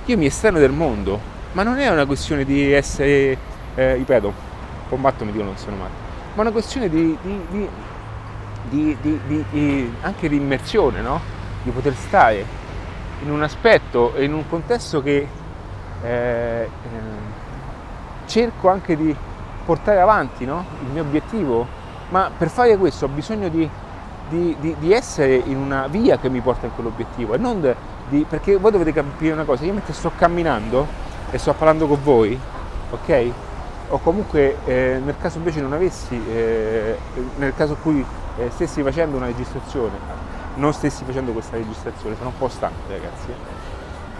Io 0.05 0.17
mi 0.17 0.25
esterno 0.25 0.59
del 0.59 0.71
mondo, 0.71 1.19
ma 1.53 1.63
non 1.63 1.79
è 1.79 1.89
una 1.89 2.05
questione 2.05 2.45
di 2.45 2.71
essere, 2.71 3.37
eh, 3.75 3.95
ripeto, 3.95 4.27
un 4.27 4.33
po' 4.87 4.95
matto 4.97 5.25
mi 5.25 5.31
dicono 5.31 5.53
che 5.53 5.59
sono 5.59 5.75
matto, 5.75 6.09
ma 6.33 6.37
è 6.37 6.41
una 6.41 6.51
questione 6.51 6.89
di, 6.89 7.17
di, 7.21 8.97
di, 9.01 9.43
di 9.49 9.93
anche 10.01 10.29
di 10.29 10.35
immersione, 10.35 11.01
no? 11.01 11.19
di 11.63 11.71
poter 11.71 11.93
stare 11.95 12.45
in 13.23 13.29
un 13.29 13.43
aspetto 13.43 14.15
e 14.15 14.23
in 14.23 14.33
un 14.33 14.47
contesto 14.47 15.01
che 15.01 15.27
eh, 16.03 16.61
eh, 16.61 16.69
cerco 18.25 18.69
anche 18.69 18.95
di 18.95 19.15
portare 19.65 19.99
avanti 19.99 20.45
no? 20.45 20.65
il 20.81 20.91
mio 20.91 21.01
obiettivo, 21.01 21.67
ma 22.09 22.31
per 22.35 22.49
fare 22.49 22.77
questo 22.77 23.05
ho 23.05 23.07
bisogno 23.09 23.47
di, 23.49 23.69
di, 24.29 24.55
di, 24.59 24.75
di, 24.79 24.93
essere 24.93 25.35
in 25.35 25.57
una 25.57 25.87
via 25.87 26.17
che 26.17 26.29
mi 26.29 26.41
porta 26.41 26.65
in 26.65 26.73
quell'obiettivo 26.73 27.33
e 27.33 27.37
non 27.37 27.75
di, 28.09 28.25
perché 28.27 28.57
voi 28.57 28.71
dovete 28.71 28.91
capire 28.91 29.33
una 29.33 29.43
cosa, 29.43 29.63
io 29.63 29.73
mentre 29.73 29.93
sto 29.93 30.11
camminando 30.15 30.87
e 31.29 31.37
sto 31.37 31.53
parlando 31.53 31.87
con 31.87 31.99
voi, 32.03 32.37
ok? 32.89 33.31
O 33.89 33.99
comunque 33.99 34.57
eh, 34.65 34.99
nel 35.03 35.15
caso 35.19 35.37
invece 35.37 35.61
non 35.61 35.73
avessi, 35.73 36.21
eh, 36.29 36.97
nel 37.37 37.53
caso 37.55 37.73
in 37.73 37.81
cui 37.81 38.05
eh, 38.37 38.49
stessi 38.49 38.81
facendo 38.81 39.17
una 39.17 39.27
registrazione, 39.27 39.97
non 40.55 40.73
stessi 40.73 41.03
facendo 41.05 41.31
questa 41.31 41.57
registrazione, 41.57 42.15
sono 42.15 42.29
un 42.29 42.37
po' 42.37 42.49
stanco 42.49 42.79
ragazzi, 42.89 43.27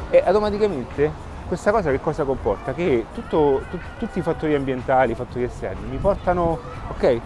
eh. 0.09 0.17
e 0.17 0.23
automaticamente 0.25 1.29
questa 1.51 1.71
cosa 1.71 1.91
che 1.91 1.99
cosa 1.99 2.23
comporta? 2.23 2.73
Che 2.73 3.07
tutto, 3.13 3.61
tu, 3.69 3.77
tutti 3.99 4.19
i 4.19 4.21
fattori 4.21 4.55
ambientali, 4.55 5.11
i 5.11 5.15
fattori 5.15 5.43
esterni 5.43 5.85
mi 5.85 5.97
portano, 5.97 6.57
ok, 6.87 7.19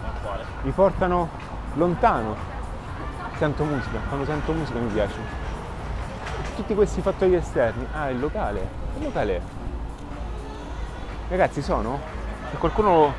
mi 0.62 0.72
portano 0.72 1.28
lontano. 1.74 2.34
Sento 3.38 3.62
musica, 3.62 4.00
quando 4.08 4.26
sento 4.26 4.50
musica 4.50 4.80
mi 4.80 4.90
piace. 4.90 5.14
Tutti 6.56 6.74
questi 6.74 7.02
fattori 7.02 7.36
esterni, 7.36 7.86
ah 7.92 8.10
il 8.10 8.18
locale, 8.18 8.68
il 8.98 9.04
locale. 9.04 9.40
Ragazzi 11.28 11.62
sono? 11.62 12.00
Se 12.50 12.56
qualcuno 12.56 13.14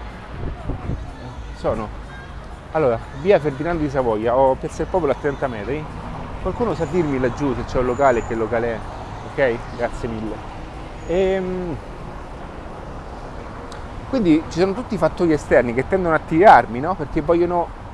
sono. 1.55 1.87
Allora, 2.73 2.99
via 3.21 3.39
Ferdinando 3.39 3.81
di 3.81 3.89
Savoia, 3.89 4.35
ho 4.35 4.55
Piazza 4.55 4.79
del 4.79 4.87
Popolo 4.87 5.13
a 5.13 5.15
30 5.15 5.47
metri. 5.47 5.85
Qualcuno 6.41 6.75
sa 6.75 6.83
dirmi 6.83 7.17
laggiù 7.17 7.55
se 7.55 7.63
c'è 7.63 7.79
un 7.79 7.85
locale 7.85 8.27
che 8.27 8.35
locale 8.35 8.73
è? 8.73 8.79
Ok? 9.31 9.57
Grazie 9.77 10.09
mille. 10.09 10.56
E, 11.07 11.15
ehm, 11.15 11.75
quindi 14.09 14.41
ci 14.49 14.59
sono 14.59 14.73
tutti 14.73 14.93
i 14.93 14.97
fattori 14.97 15.33
esterni 15.33 15.73
che 15.73 15.87
tendono 15.87 16.15
a 16.15 16.19
tirarmi, 16.19 16.79
no? 16.79 16.95
Perché 16.95 17.21
vogliono... 17.21 17.85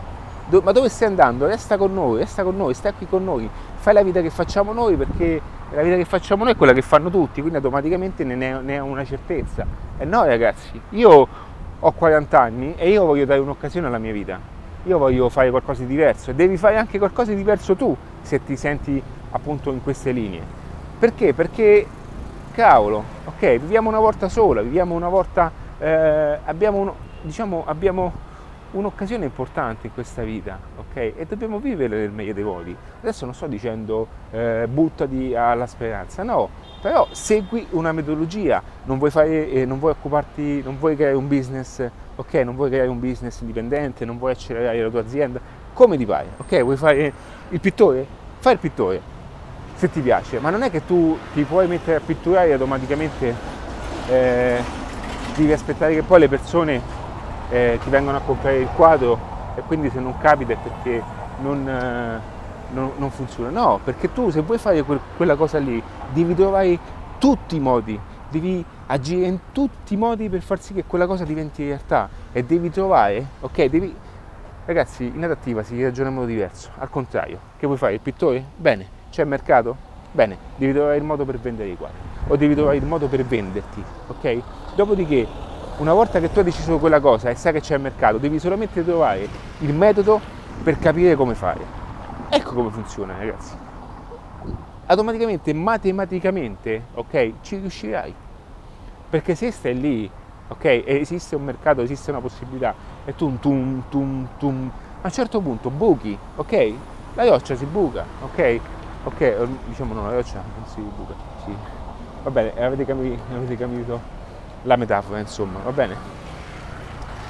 Do, 0.46 0.62
ma 0.62 0.72
dove 0.72 0.90
stai 0.90 1.08
andando? 1.08 1.48
Resta 1.48 1.78
con 1.78 1.94
noi, 1.94 2.20
resta 2.20 2.44
con 2.44 2.58
noi, 2.58 2.74
stai 2.74 2.94
qui 2.94 3.08
con 3.08 3.24
noi, 3.24 3.50
fai 3.76 3.94
la 3.94 4.04
vita 4.04 4.22
che 4.22 4.30
facciamo 4.30 4.74
noi 4.74 4.98
perché 4.98 5.42
la 5.72 5.82
vita 5.82 5.96
che 5.96 6.06
facciamo 6.06 6.44
noi 6.44 6.54
è 6.54 6.56
quella 6.56 6.74
che 6.74 6.82
fanno 6.82 7.10
tutti, 7.10 7.40
quindi 7.40 7.56
automaticamente 7.56 8.24
ne, 8.24 8.36
ne, 8.36 8.80
ho 8.80 8.86
una 8.86 9.06
certezza. 9.06 9.66
E 9.98 10.06
no 10.06 10.24
ragazzi, 10.24 10.80
io 10.90 11.28
ho 11.80 11.92
40 11.92 12.40
anni 12.40 12.76
e 12.76 12.90
io 12.90 13.06
voglio 13.06 13.26
dare 13.26 13.40
un'occasione 13.40 13.88
alla 13.88 13.98
mia 13.98 14.12
vita. 14.12 14.40
Io 14.84 14.98
voglio 14.98 15.30
fare 15.30 15.50
qualcosa 15.50 15.82
di 15.82 15.88
diverso 15.88 16.32
e 16.32 16.36
devi 16.36 16.58
fare 16.58 16.78
anche 16.78 16.98
qualcosa 16.98 17.32
di 17.32 17.38
diverso 17.38 17.76
tu 17.76 17.96
se 18.22 18.44
ti 18.44 18.56
senti 18.56 19.02
appunto 19.32 19.72
in 19.72 19.82
queste 19.82 20.12
linee. 20.12 20.42
Perché? 21.00 21.34
Perché 21.34 21.88
cavolo, 22.54 23.04
ok, 23.26 23.58
viviamo 23.58 23.90
una 23.90 24.00
volta 24.00 24.30
sola, 24.30 24.62
viviamo 24.62 24.94
una 24.94 25.10
volta, 25.10 25.52
eh, 25.80 26.38
abbiamo, 26.46 26.78
uno, 26.78 26.96
diciamo, 27.24 27.64
abbiamo 27.66 28.12
un'occasione 28.72 29.26
importante 29.26 29.88
in 29.88 29.94
questa 29.94 30.24
vita, 30.24 30.60
ok? 30.78 30.96
E 30.96 31.26
dobbiamo 31.28 31.60
vivere 31.60 31.98
nel 31.98 32.12
meglio 32.12 32.34
dei 32.34 32.44
modi. 32.44 32.76
Adesso 33.02 33.26
non 33.26 33.34
sto 33.34 33.48
dicendo 33.48 34.08
eh, 34.32 34.68
buttati 34.72 35.34
alla 35.36 35.66
speranza, 35.66 36.22
no, 36.22 36.50
però 36.80 37.08
segui 37.12 37.66
una 37.72 37.92
metodologia, 37.92 38.62
non 38.86 39.00
vuoi, 39.00 39.10
fare, 39.10 39.50
eh, 39.50 39.66
non 39.66 39.80
vuoi 39.80 39.92
occuparti, 39.92 40.62
non 40.62 40.78
vuoi 40.78 40.96
creare 40.96 41.16
un 41.16 41.28
business, 41.28 41.84
ok? 42.16 42.34
Non 42.36 42.56
vuoi 42.56 42.70
creare 42.70 42.88
un 42.88 43.00
business 43.00 43.42
indipendente, 43.42 44.06
non 44.06 44.20
vuoi 44.20 44.32
accelerare 44.32 44.80
la 44.80 44.90
tua 44.90 45.02
azienda, 45.02 45.40
come 45.74 45.98
ti 45.98 46.06
pare, 46.06 46.28
ok? 46.38 46.62
Vuoi 46.62 46.78
fare 46.78 47.14
il 47.50 47.60
pittore? 47.60 48.06
Fai 48.38 48.54
il 48.54 48.60
pittore, 48.60 49.02
se 49.76 49.90
ti 49.90 50.02
piace, 50.02 50.40
ma 50.40 50.50
non 50.50 50.64
è 50.64 50.70
che 50.70 50.86
tu 50.86 51.18
ti 51.34 51.44
puoi 51.44 51.68
mettere 51.68 51.98
a 51.98 52.00
pitturare 52.00 52.50
e 52.50 52.54
automaticamente 52.54 53.36
eh, 54.08 54.64
devi 55.36 55.52
aspettare 55.52 55.94
che 55.96 56.04
poi 56.04 56.20
le 56.20 56.30
persone 56.30 56.82
eh, 57.50 57.80
ti 57.84 57.90
vengano 57.90 58.18
a 58.18 58.22
comprare 58.22 58.60
il 58.60 58.70
quadro 58.76 59.32
e 59.56 59.62
quindi 59.62 59.90
se 59.90 60.00
non 60.00 60.18
capita 60.18 60.54
è 60.54 60.58
perché 60.58 61.02
non, 61.42 61.68
eh, 61.68 62.20
non, 62.72 62.92
non 62.98 63.12
funziona. 63.12 63.50
No, 63.50 63.80
perché 63.84 64.12
tu 64.12 64.30
se 64.30 64.42
vuoi 64.42 64.58
fare 64.58 64.82
quel, 64.84 65.00
quella 65.16 65.36
cosa 65.36 65.60
lì 65.60 65.82
devi 66.12 66.36
trovare 66.36 66.78
tutti 67.18 67.56
i 67.56 67.60
modi, 67.60 68.00
devi 68.30 68.64
agire 68.88 69.28
in 69.28 69.40
tutti 69.52 69.94
i 69.94 69.98
modi 69.98 70.30
per 70.30 70.42
far 70.42 70.60
sì 70.60 70.74
che 70.74 70.84
quella 70.86 71.08
cosa 71.08 71.24
diventi 71.24 71.66
realtà 71.66 72.10
e 72.32 72.44
devi 72.44 72.70
trovare, 72.70 73.26
ok, 73.42 73.66
devi... 73.66 73.96
Ragazzi, 74.66 75.12
in 75.14 75.22
adattiva 75.22 75.62
si 75.62 75.82
ragiona 75.84 76.08
in 76.08 76.16
modo 76.16 76.28
diverso, 76.28 76.70
al 76.78 76.90
contrario, 76.90 77.38
che 77.58 77.66
vuoi 77.66 77.78
fare? 77.78 77.96
Il 77.96 78.00
pittore? 78.00 78.44
Bene, 78.56 79.02
c'è 79.14 79.24
mercato? 79.26 79.78
Bene, 80.12 80.36
devi 80.56 80.74
trovare 80.74 80.98
il 80.98 81.04
modo 81.04 81.24
per 81.24 81.38
vendere 81.38 81.70
i 81.70 81.78
quadri 81.78 82.00
o 82.28 82.36
devi 82.36 82.56
trovare 82.56 82.78
il 82.78 82.86
modo 82.86 83.08
per 83.08 83.24
venderti, 83.24 83.84
ok? 84.08 84.42
Dopodiché, 84.76 85.28
una 85.78 85.94
volta 85.94 86.20
che 86.20 86.32
tu 86.32 86.40
hai 86.40 86.46
deciso 86.46 86.80
quella 86.80 87.00
cosa 87.00 87.30
e 87.30 87.36
sai 87.36 87.54
che 87.54 87.60
c'è 87.60 87.78
mercato, 87.78 88.18
devi 88.18 88.40
solamente 88.40 88.84
trovare 88.84 89.28
il 89.60 89.74
metodo 89.74 90.20
per 90.64 90.80
capire 90.80 91.16
come 91.16 91.36
fare. 91.36 91.62
Ecco 92.30 92.56
come 92.56 92.72
funziona, 92.72 93.16
ragazzi. 93.16 93.56
Automaticamente, 94.88 95.54
matematicamente, 95.54 96.86
ok, 96.96 97.34
ci 97.42 97.58
riuscirai. 97.58 98.14
Perché 99.10 99.36
se 99.36 99.52
stai 99.52 99.80
lì, 99.80 100.10
ok, 100.48 100.84
esiste 100.86 101.36
un 101.36 101.44
mercato, 101.44 101.82
esiste 101.82 102.10
una 102.10 102.20
possibilità, 102.20 102.74
e 103.06 103.14
tu 103.16 103.38
tum 103.40 103.84
tum 103.90 104.28
tum, 104.40 104.72
a 105.02 105.06
un 105.06 105.12
certo 105.12 105.40
punto 105.40 105.70
buchi, 105.70 106.18
ok? 106.36 106.74
La 107.14 107.28
roccia 107.28 107.56
si 107.56 107.66
buca, 107.66 108.04
ok? 108.24 108.60
Ok, 109.04 109.22
eh, 109.22 109.48
diciamo 109.68 109.94
no, 109.94 110.06
la 110.06 110.14
roccia 110.14 110.42
non 110.56 110.66
si 110.68 110.82
buca, 110.82 111.14
sì. 111.44 111.56
Va 112.24 112.30
bene, 112.30 112.54
avete 112.64 112.86
capito, 112.86 113.22
avete 113.34 113.58
capito 113.58 114.00
la 114.64 114.76
metafora, 114.76 115.20
insomma, 115.20 115.60
va 115.60 115.72
bene? 115.72 115.96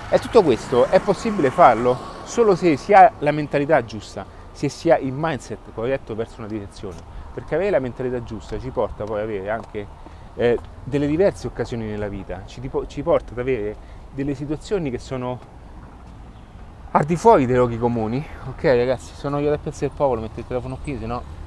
E 0.10 0.20
tutto 0.20 0.44
questo 0.44 0.86
è 0.86 1.00
possibile 1.00 1.50
farlo 1.50 1.98
solo 2.24 2.56
se 2.56 2.78
si 2.78 2.94
ha 2.94 3.12
la 3.20 3.32
mentalità 3.32 3.84
giusta, 3.84 4.26
se 4.52 4.70
si 4.70 4.92
ha 4.92 4.98
il 4.98 5.12
mindset 5.12 5.74
corretto 5.74 6.14
verso 6.16 6.36
una 6.40 6.48
direzione, 6.48 6.98
perché 7.34 7.56
avere 7.56 7.72
la 7.72 7.80
mentalità 7.80 8.22
giusta 8.24 8.60
ci 8.60 8.70
porta 8.70 9.04
poi 9.04 9.18
ad 9.18 9.24
avere 9.24 9.50
anche 9.50 9.88
eh, 10.36 10.60
delle 10.84 11.08
diverse 11.08 11.48
occasioni 11.48 11.86
nella 11.86 12.08
vita, 12.08 12.44
ci, 12.46 12.62
ci 12.88 13.02
porta 13.02 13.32
ad 13.32 13.40
avere 13.40 13.76
delle 14.12 14.36
situazioni 14.36 14.92
che 14.92 15.00
sono 15.00 15.40
al 16.92 17.04
di 17.06 17.16
fuori 17.16 17.48
dei 17.48 17.56
luoghi 17.56 17.80
comuni. 17.80 18.24
Ok 18.50 18.64
ragazzi, 18.66 19.16
sono 19.16 19.40
io 19.40 19.50
da 19.50 19.58
Piazza 19.58 19.88
del 19.88 19.96
Popolo, 19.96 20.22
metto 20.22 20.40
il 20.40 20.46
telefono 20.46 20.78
qui, 20.84 20.98
se 21.00 21.08
no 21.08 21.42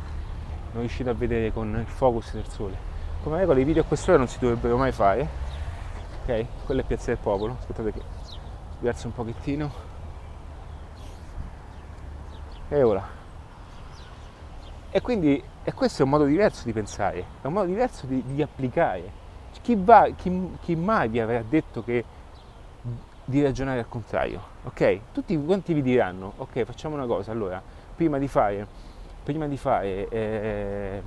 non 0.77 0.85
riuscite 0.85 1.09
a 1.09 1.15
vedere 1.15 1.53
con 1.53 1.75
il 1.75 1.87
focus 1.87 2.35
del 2.35 2.47
sole. 2.49 2.77
Come 3.23 3.39
regola 3.39 3.59
i 3.59 3.65
video 3.65 3.83
a 3.83 3.87
quest'ora 3.87 4.19
non 4.19 4.29
si 4.29 4.39
dovrebbero 4.39 4.77
mai 4.77 4.93
fare, 4.93 5.27
ok? 6.23 6.45
Quella 6.67 6.83
è 6.83 6.85
Piazza 6.85 7.07
del 7.07 7.17
Popolo, 7.17 7.57
aspettate 7.59 7.93
che 7.93 8.03
verso 8.81 9.07
un 9.07 9.15
pochettino. 9.15 9.73
E 12.69 12.83
ora. 12.83 13.09
E 14.91 15.01
quindi 15.01 15.43
e 15.65 15.73
questo 15.73 16.03
è 16.03 16.05
un 16.05 16.11
modo 16.11 16.25
diverso 16.25 16.65
di 16.65 16.73
pensare, 16.73 17.25
è 17.41 17.47
un 17.47 17.55
modo 17.55 17.67
diverso 17.67 18.07
di, 18.07 18.23
di 18.27 18.43
applicare. 18.43 19.25
Chi, 19.63 19.75
va, 19.77 20.11
chi, 20.15 20.57
chi 20.61 20.77
mai 20.77 21.09
vi 21.09 21.19
avrà 21.19 21.43
detto 21.43 21.83
che 21.83 22.05
di 23.25 23.43
ragionare 23.43 23.79
al 23.79 23.89
contrario, 23.89 24.41
ok? 24.65 25.01
Tutti 25.13 25.43
quanti 25.43 25.73
vi 25.73 25.83
diranno, 25.83 26.35
ok, 26.37 26.65
facciamo 26.65 26.95
una 26.95 27.07
cosa, 27.07 27.33
allora, 27.33 27.61
prima 27.97 28.19
di 28.19 28.29
fare 28.29 28.67
prima 29.27 29.49
di 29.49 29.57
fare 29.57 30.09
eh, 30.09 31.03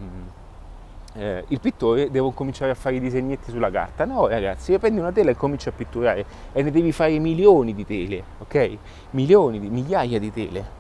eh, 1.14 1.46
il 1.48 1.60
pittore 1.62 2.12
devo 2.12 2.32
cominciare 2.32 2.72
a 2.72 2.76
fare 2.76 2.98
i 2.98 3.00
disegnetti 3.00 3.50
sulla 3.50 3.72
carta. 3.72 4.04
No 4.04 4.28
ragazzi, 4.28 4.78
prendi 4.78 5.00
una 5.00 5.14
tela 5.14 5.32
e 5.32 5.38
cominci 5.38 5.70
a 5.70 5.72
pitturare 5.72 6.26
e 6.52 6.62
ne 6.62 6.70
devi 6.70 6.92
fare 6.92 7.18
milioni 7.18 7.74
di 7.74 7.86
tele, 7.86 8.22
ok? 8.40 8.78
Milioni, 9.12 9.60
di, 9.62 9.70
migliaia 9.70 10.20
di 10.20 10.34
tele. 10.34 10.78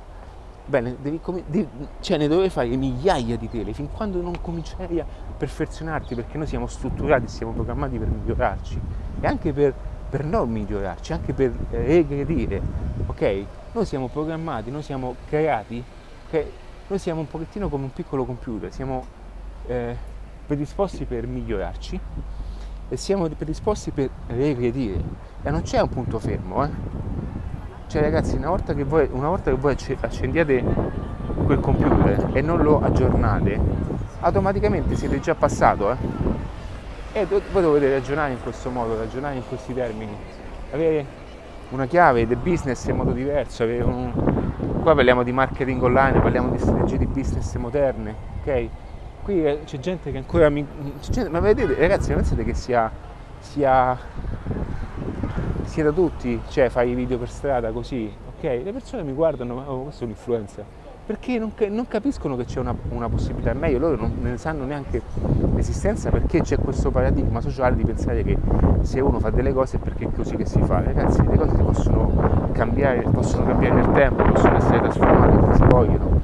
Bene, 0.65 0.97
devi, 1.01 1.19
devi, 1.47 1.67
cioè 2.01 2.17
ne 2.17 2.27
dovevi 2.27 2.49
fare 2.49 2.67
migliaia 2.67 3.37
di 3.37 3.49
tele 3.49 3.73
fin 3.73 3.89
quando 3.89 4.21
non 4.21 4.39
comincerai 4.39 4.99
a 4.99 5.05
perfezionarti 5.35 6.13
perché 6.13 6.37
noi 6.37 6.45
siamo 6.45 6.67
strutturati, 6.67 7.27
siamo 7.29 7.53
programmati 7.53 7.97
per 7.97 8.07
migliorarci 8.07 8.79
e 9.21 9.25
anche 9.25 9.53
per, 9.53 9.73
per 10.09 10.25
non 10.25 10.51
migliorarci, 10.51 11.13
anche 11.13 11.33
per 11.33 11.53
regredire, 11.71 12.61
ok? 13.07 13.45
Noi 13.71 13.85
siamo 13.85 14.09
programmati, 14.09 14.69
noi 14.69 14.83
siamo 14.83 15.15
creati 15.27 15.83
okay? 16.27 16.51
Noi 16.89 16.97
siamo 16.97 17.19
un 17.19 17.27
pochettino 17.27 17.69
come 17.69 17.83
un 17.83 17.93
piccolo 17.93 18.25
computer, 18.25 18.73
siamo 18.73 19.05
eh, 19.67 19.95
predisposti 20.47 21.05
per 21.05 21.27
migliorarci 21.27 21.99
e 22.89 22.97
siamo 22.97 23.29
predisposti 23.29 23.91
per 23.91 24.09
regredire 24.25 24.99
e 25.43 25.51
non 25.51 25.61
c'è 25.61 25.79
un 25.81 25.89
punto 25.89 26.17
fermo. 26.17 26.65
Eh? 26.65 26.69
Cioè 27.85 28.01
ragazzi, 28.01 28.37
una 28.37 28.49
volta 28.49 28.73
che 28.73 28.83
voi, 28.83 29.05
volta 29.05 29.51
che 29.51 29.57
voi 29.57 29.77
accendiate 29.99 30.63
quel 31.45 31.59
computer 31.59 32.31
e 32.33 32.41
non 32.41 32.63
lo 32.63 32.81
aggiornate, 32.81 33.59
automaticamente 34.21 34.95
siete 34.95 35.19
già 35.19 35.35
passato. 35.35 35.91
Eh? 35.91 35.97
E 37.19 37.25
voi 37.27 37.61
dovete 37.61 37.91
ragionare 37.91 38.31
in 38.31 38.41
questo 38.41 38.71
modo, 38.71 38.97
ragionare 38.97 39.35
in 39.35 39.43
questi 39.47 39.75
termini, 39.75 40.15
avere 40.71 41.05
una 41.69 41.85
chiave 41.85 42.25
del 42.25 42.37
business 42.37 42.83
in 42.87 42.95
modo 42.95 43.11
diverso, 43.11 43.61
avere 43.61 43.83
un, 43.83 44.11
qua 44.89 44.95
parliamo 44.95 45.21
di 45.21 45.31
marketing 45.31 45.83
online, 45.83 46.19
parliamo 46.19 46.49
di 46.49 46.57
strategie 46.57 46.97
di 46.97 47.05
business 47.05 47.53
moderne, 47.57 48.15
ok? 48.39 48.69
Qui 49.21 49.45
eh, 49.45 49.59
c'è 49.63 49.77
gente 49.77 50.11
che 50.11 50.17
ancora 50.17 50.49
mi... 50.49 50.65
Gente, 51.11 51.29
ma 51.29 51.39
vedete 51.39 51.75
ragazzi, 51.75 52.11
pensate 52.11 52.43
che 52.43 52.55
sia, 52.55 52.91
sia, 53.37 53.95
sia 55.65 55.83
da 55.83 55.91
tutti, 55.91 56.41
cioè 56.47 56.69
fai 56.69 56.89
i 56.89 56.95
video 56.95 57.19
per 57.19 57.29
strada 57.29 57.69
così, 57.69 58.11
ok? 58.35 58.41
Le 58.41 58.71
persone 58.71 59.03
mi 59.03 59.13
guardano, 59.13 59.63
oh 59.63 59.83
questo 59.83 60.01
è 60.01 60.05
un'influenza, 60.05 60.65
perché 61.09 61.39
non, 61.39 61.51
non, 61.69 61.87
capiscono 61.87 62.35
che 62.35 62.45
c'è 62.45 62.59
una, 62.59 62.75
una, 62.89 63.09
possibilità, 63.09 63.51
meglio 63.53 63.79
loro 63.79 63.95
non 63.95 64.17
ne 64.21 64.37
sanno 64.37 64.65
neanche 64.65 65.01
l'esistenza 65.55 66.11
perché 66.11 66.41
c'è 66.41 66.59
questo 66.59 66.91
paradigma 66.91 67.41
sociale 67.41 67.75
di 67.75 67.83
pensare 67.83 68.21
che 68.21 68.37
se 68.81 68.99
uno 68.99 69.17
fa 69.17 69.31
delle 69.31 69.51
cose 69.51 69.77
è 69.77 69.79
perché 69.79 70.05
è 70.05 70.11
così 70.15 70.35
che 70.35 70.45
si 70.45 70.61
fa. 70.61 70.83
Ragazzi, 70.83 71.25
le 71.25 71.35
cose 71.35 71.55
possono 71.55 72.51
cambiare, 72.51 73.01
possono 73.09 73.43
cambiare 73.47 73.73
nel 73.73 73.91
tempo, 73.91 74.21
possono 74.21 74.57
essere 74.57 74.81
trasformate 74.81 75.37
come 75.39 75.55
si 75.55 75.63
vogliono, 75.65 76.21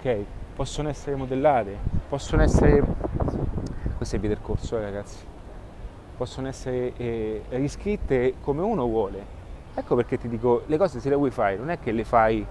ok? 0.00 0.16
Possono 0.54 0.88
essere 0.90 1.16
modellate, 1.16 1.74
possono 2.06 2.42
essere... 2.42 2.84
Questo 3.96 4.16
è 4.16 4.18
il 4.18 4.28
percorso, 4.28 4.76
eh, 4.76 4.82
ragazzi. 4.82 5.24
Possono 6.14 6.48
essere 6.48 6.92
eh, 6.98 7.42
riscritte 7.48 8.34
come 8.42 8.60
uno 8.60 8.84
vuole. 8.84 9.24
Ecco 9.72 9.94
perché 9.94 10.18
ti 10.18 10.28
dico, 10.28 10.64
le 10.66 10.76
cose 10.76 11.00
se 11.00 11.08
le 11.08 11.14
vuoi 11.14 11.30
fare, 11.30 11.56
non 11.56 11.70
è 11.70 11.78
che 11.78 11.90
le 11.90 12.04
fai 12.04 12.46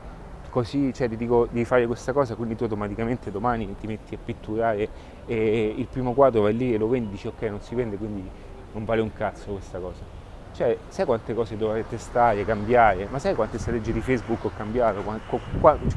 così, 0.56 0.94
cioè 0.94 1.10
ti 1.10 1.18
dico 1.18 1.50
devi 1.52 1.65
fare 1.65 1.86
questa 1.86 2.13
cosa, 2.13 2.34
quindi 2.36 2.56
tu 2.56 2.63
automaticamente 2.63 3.30
domani 3.30 3.76
ti 3.78 3.88
metti 3.88 4.15
a 4.15 4.18
pitturare 4.24 4.88
e 5.26 5.74
il 5.76 5.86
primo 5.88 6.13
quadro 6.13 6.44
vai 6.44 6.56
lì 6.56 6.74
e 6.74 6.78
lo 6.78 6.88
vendi, 6.88 7.10
dici 7.10 7.28
ok 7.28 7.41
non 7.41 7.60
si 7.60 7.76
vende, 7.76 7.98
quindi 7.98 8.26
non 8.72 8.86
vale 8.86 9.02
un 9.02 9.12
cazzo 9.12 9.52
questa 9.52 9.80
cosa. 9.80 10.00
Cioè, 10.54 10.78
sai 10.88 11.06
quante 11.06 11.34
cose 11.34 11.58
dovrei 11.58 11.84
testare, 11.86 12.46
cambiare, 12.46 13.06
ma 13.12 13.20
sai 13.20 13.36
quante 13.36 13.58
strategie 13.58 13.91
di 13.91 14.00
Facebook 14.00 14.46
ho 14.46 14.52
cambiato, 14.56 15.04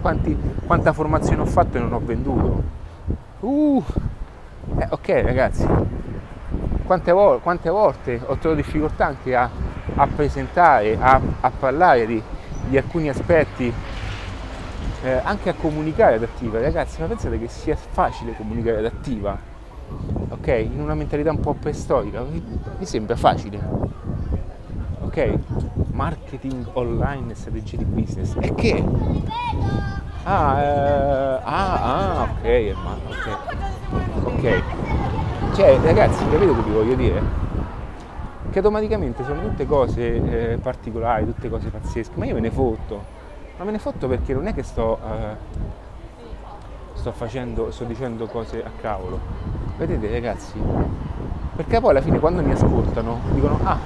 quanti, 0.01 0.37
quanta 0.67 0.93
formazione 0.93 1.41
ho 1.41 1.47
fatto 1.47 1.77
e 1.77 1.81
non 1.81 1.93
ho 1.93 2.01
venduto? 2.01 2.63
Uh, 3.39 3.85
eh, 4.77 4.89
ok 4.91 5.09
ragazzi, 5.23 5.65
quante, 6.83 7.13
vo- 7.13 7.39
quante, 7.39 7.71
volte 7.71 8.15
ho 8.15 8.37
trovato 8.39 8.55
difficoltà 8.55 9.07
anche 9.07 9.37
a, 9.37 9.49
a 9.95 10.07
presentare, 10.09 10.99
a, 10.99 11.21
a 11.43 11.51
parlare 11.51 12.07
di, 12.07 12.21
di 12.67 12.77
alcuni 12.77 13.09
aspetti 13.09 13.73
eh, 15.03 15.21
anche 15.23 15.51
a 15.51 15.55
comunicare 15.55 16.17
ad 16.17 16.23
attiva. 16.23 16.61
Ragazzi, 16.61 17.01
ma 17.01 17.07
pensate 17.07 17.39
che 17.39 17.49
sia 17.49 17.77
facile 17.77 18.35
comunicare 18.37 18.79
ad 18.79 18.85
attiva? 18.85 19.39
Ok? 20.29 20.47
In 20.49 20.81
una 20.81 20.95
mentalità 20.95 21.31
un 21.31 21.41
po' 21.41 21.55
preistorica, 21.55 22.23
mi 22.23 22.85
sembra 22.85 23.17
facile. 23.17 23.61
Ok? 25.01 25.39
Marketing 25.93 26.69
online 26.73 27.33
e 27.33 27.35
strategie 27.35 27.77
di 27.77 27.85
business. 27.85 28.35
E 28.41 28.55
che? 28.55 28.85
Ah, 30.25 30.61
eh, 30.61 31.41
ah, 31.43 31.83
ah, 31.83 32.23
ok, 32.23 32.75
ma, 32.83 32.97
ok. 33.09 33.39
Ok. 34.25 34.63
Cioè, 35.55 35.79
ragazzi, 35.83 36.25
capite 36.29 36.55
che 36.55 36.63
vi 36.63 36.71
voglio 36.71 36.95
dire? 36.95 37.23
Che 38.51 38.59
automaticamente 38.59 39.25
sono 39.25 39.41
tutte 39.43 39.67
cose 39.67 40.53
eh, 40.53 40.59
particolari, 40.59 41.25
tutte 41.25 41.49
cose 41.49 41.69
pazzesche, 41.69 42.17
ma 42.17 42.27
io 42.27 42.35
me 42.35 42.41
ne 42.41 42.51
fotto 42.51 43.17
ma 43.59 43.65
me 43.65 43.73
ne 43.73 43.79
fotto 43.79 44.07
perché 44.07 44.33
non 44.33 44.47
è 44.47 44.55
che 44.55 44.63
sto, 44.63 44.99
eh, 45.05 45.37
sto 46.95 47.13
facendo, 47.13 47.73
sto 47.73 47.85
dicendo 47.85 48.27
cose 48.27 48.65
a 48.65 48.71
cavolo. 48.81 49.19
Vedete 49.77 50.11
ragazzi? 50.11 50.61
Perché 51.57 51.81
poi 51.81 51.91
alla 51.91 52.01
fine 52.01 52.21
quando 52.21 52.41
mi 52.41 52.53
ascoltano 52.53 53.19
dicono 53.33 53.59
ah, 53.65 53.79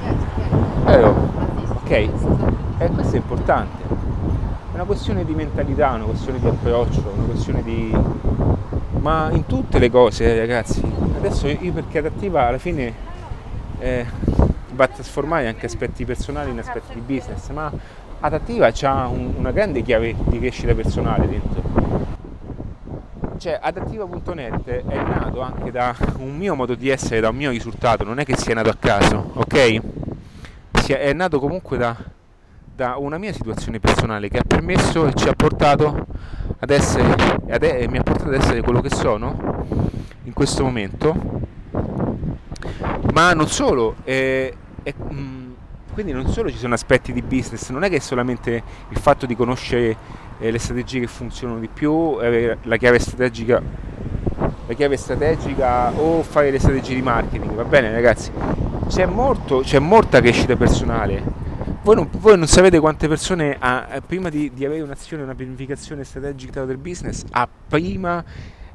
vero, 0.85 1.15
ok, 1.69 1.91
e 1.91 2.11
eh, 2.79 2.91
questo 2.91 3.15
è 3.15 3.19
importante. 3.19 3.83
È 3.83 4.75
una 4.75 4.85
questione 4.85 5.25
di 5.25 5.35
mentalità, 5.35 5.93
una 5.93 6.05
questione 6.05 6.39
di 6.39 6.49
approccio, 6.49 7.13
una 7.15 7.25
questione 7.25 7.63
di... 7.63 7.97
Ma 9.01 9.31
in 9.31 9.47
tutte 9.47 9.79
le 9.79 9.91
cose 9.91 10.39
ragazzi, 10.39 10.83
adesso 11.17 11.49
io 11.49 11.73
perché 11.73 11.99
adattiva 11.99 12.47
alla 12.47 12.59
fine 12.59 12.95
eh, 13.79 14.07
va 14.75 14.85
a 14.85 14.89
trasformare 14.89 15.49
anche 15.49 15.67
aspetti 15.67 16.05
personali 16.05 16.51
in 16.51 16.59
aspetti 16.59 16.95
di 16.95 17.01
business, 17.01 17.49
ma 17.51 17.71
adattiva 18.23 18.73
ha 18.83 19.07
un, 19.09 19.35
una 19.37 19.51
grande 19.51 19.83
chiave 19.83 20.15
di 20.27 20.39
crescita 20.39 20.75
personale 20.75 21.29
dentro. 21.29 21.63
Cioè, 23.37 23.59
adattiva.net 23.61 24.69
è 24.87 24.95
nato 24.95 25.41
anche 25.41 25.73
da 25.73 25.95
un 26.19 26.37
mio 26.37 26.55
modo 26.55 26.77
di 26.77 26.89
essere, 26.89 27.21
da 27.21 27.31
un 27.31 27.37
mio 27.37 27.51
risultato, 27.51 28.05
non 28.05 28.21
è 28.21 28.25
che 28.25 28.37
sia 28.37 28.55
nato 28.55 28.71
a 28.71 28.77
caso, 28.79 29.33
ok? 29.35 29.81
È 30.87 31.13
nato 31.13 31.41
comunque 31.41 31.79
da, 31.79 31.97
da 32.75 32.97
una 32.99 33.19
mia 33.19 33.33
situazione 33.33 33.81
personale 33.81 34.29
che 34.29 34.39
ha 34.39 34.45
permesso 34.47 35.07
e 35.07 35.15
ci 35.15 35.27
ha 35.27 35.33
portato 35.33 36.07
ad 36.59 36.71
essere, 36.71 37.15
ad, 37.49 37.63
e 37.63 37.89
mi 37.89 37.99
ha 37.99 38.03
portato 38.03 38.29
ad 38.29 38.35
essere 38.35 38.61
quello 38.61 38.81
che 38.81 38.91
sono 38.91 39.67
in 40.25 40.33
questo 40.33 40.63
momento. 40.63 41.41
Ma 43.13 43.33
non 43.33 43.49
solo, 43.49 43.97
è, 44.05 44.53
è, 44.83 44.95
mh, 44.97 45.15
mm, 45.15 45.42
quindi 45.93 46.13
non 46.13 46.29
solo 46.29 46.51
ci 46.51 46.57
sono 46.57 46.75
aspetti 46.75 47.13
di 47.13 47.23
business, 47.23 47.71
non 47.71 47.85
è 47.85 47.89
che 47.89 47.97
è 47.97 48.01
solamente 48.01 48.63
il 48.89 48.99
fatto 48.99 49.27
di 49.27 49.37
conoscere 49.37 49.97
eh, 50.39 50.51
le 50.51 50.59
strategie 50.59 51.01
che 51.01 51.07
funzionano 51.07 51.61
di 51.61 51.69
più, 51.69 52.19
eh, 52.21 52.57
la 52.63 52.77
chiave 52.77 52.99
strategica 52.99 53.63
la 54.67 54.75
chiave 54.75 54.97
strategica 54.97 55.91
o 55.91 56.23
fare 56.23 56.51
le 56.51 56.59
strategie 56.59 56.95
di 56.95 57.03
marketing, 57.03 57.53
va 57.53 57.65
bene 57.65 57.93
ragazzi? 57.93 58.31
C'è, 58.89 59.07
molto, 59.07 59.61
c'è 59.61 59.79
molta 59.79 60.21
crescita 60.21 60.57
personale. 60.57 61.23
Voi 61.83 61.95
non, 61.95 62.09
voi 62.13 62.39
non 62.39 62.47
sapete 62.47 62.79
quante 62.79 63.09
persone 63.09 63.57
ha, 63.59 64.01
prima 64.07 64.29
di, 64.29 64.53
di, 64.55 64.65
avere 64.65 64.83
un'azione, 64.83 65.23
una 65.25 65.35
pianificazione 65.35 66.05
strategica 66.05 66.65
del 66.65 66.77
business, 66.77 67.25
ha 67.31 67.49
prima 67.69 68.25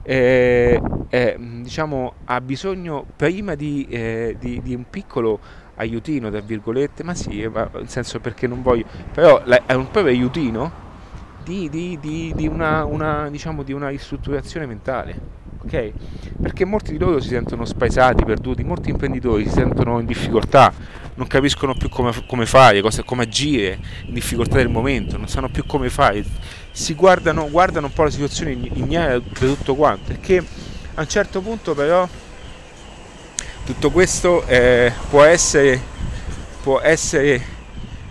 eh, 0.04 0.82
eh, 1.10 1.38
diciamo, 1.38 2.14
ha 2.26 2.42
bisogno 2.42 3.06
prima 3.16 3.56
di, 3.56 3.88
eh, 3.90 4.36
di, 4.40 4.62
di 4.62 4.76
un 4.76 4.86
piccolo 4.90 5.40
aiutino, 5.78 6.30
tra 6.30 6.42
virgolette, 6.42 7.04
ma 7.04 7.16
sì, 7.16 7.48
ma 7.48 7.70
nel 7.74 7.90
senso 7.90 8.20
perché 8.20 8.46
non 8.46 8.62
voglio, 8.62 8.86
però 9.14 9.42
è 9.44 9.74
un 9.74 9.90
proprio 9.90 10.14
aiutino 10.14 10.86
di, 11.44 11.70
di, 11.70 11.98
di, 12.00 12.34
di 12.36 12.48
una, 12.48 12.84
una, 12.84 13.30
diciamo, 13.30 13.64
di 13.64 13.72
una 13.74 13.90
ristrutturazione 13.90 14.66
mentale. 14.66 15.20
ok? 15.64 15.92
Perché 16.42 16.66
molti 16.66 16.92
di 16.92 16.98
loro 16.98 17.20
si 17.20 17.30
sentono 17.30 17.66
spaesati, 17.66 18.26
perduti, 18.26 18.64
molti 18.64 18.90
imprenditori 18.90 19.46
si 19.46 19.52
sentono 19.52 20.00
in 20.00 20.06
difficoltà, 20.06 20.74
non 21.16 21.28
capiscono 21.28 21.74
più 21.74 21.90
come, 21.90 22.12
come 22.28 22.46
fare, 22.46 22.82
cosa, 22.82 23.04
come 23.04 23.24
agire, 23.24 23.80
in 24.06 24.14
difficoltà 24.14 24.58
del 24.58 24.70
momento, 24.70 25.18
non 25.18 25.28
sanno 25.28 25.50
più 25.50 25.66
come 25.66 25.90
fare, 25.90 26.24
si 26.72 26.94
guardano, 26.94 27.50
guardano 27.50 27.88
un 27.88 27.94
po' 27.94 28.04
la 28.04 28.10
situazione 28.10 28.52
ignara 28.52 29.20
per 29.20 29.50
tutto 29.50 29.76
quanto, 29.76 30.08
perché 30.08 30.44
a 30.96 31.02
un 31.02 31.08
certo 31.08 31.42
punto 31.42 31.74
però 31.74 32.08
tutto 33.68 33.92
questo 33.92 34.46
eh, 34.48 34.94
può 35.10 35.24
essere, 35.24 35.78
può 36.64 36.80
essere 36.80 37.42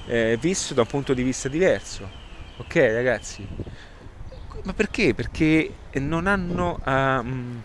eh, 0.04 0.36
visto 0.38 0.74
da 0.74 0.82
un 0.82 0.86
punto 0.86 1.14
di 1.14 1.22
vista 1.22 1.48
diverso. 1.48 2.06
Ok 2.58 2.74
ragazzi? 2.74 3.48
Ma 4.64 4.74
perché? 4.74 5.14
Perché 5.14 5.72
non 5.94 6.26
hanno... 6.26 6.78
Um, 6.84 7.62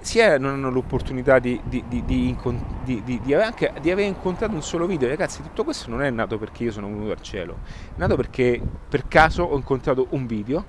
sia 0.00 0.38
non 0.38 0.52
hanno 0.52 0.70
l'opportunità 0.70 1.38
di, 1.38 1.58
di, 1.64 1.82
di, 1.88 2.04
di, 2.04 3.34
anche, 3.34 3.72
di 3.80 3.90
aver 3.90 4.04
incontrato 4.04 4.52
un 4.52 4.62
solo 4.62 4.84
video. 4.86 5.08
Ragazzi, 5.08 5.40
tutto 5.40 5.64
questo 5.64 5.88
non 5.88 6.02
è 6.02 6.10
nato 6.10 6.36
perché 6.36 6.64
io 6.64 6.72
sono 6.72 6.88
venuto 6.88 7.12
al 7.12 7.22
cielo, 7.22 7.60
è 7.64 7.98
nato 7.98 8.14
perché 8.14 8.60
per 8.88 9.08
caso 9.08 9.42
ho 9.42 9.56
incontrato 9.56 10.08
un 10.10 10.26
video 10.26 10.64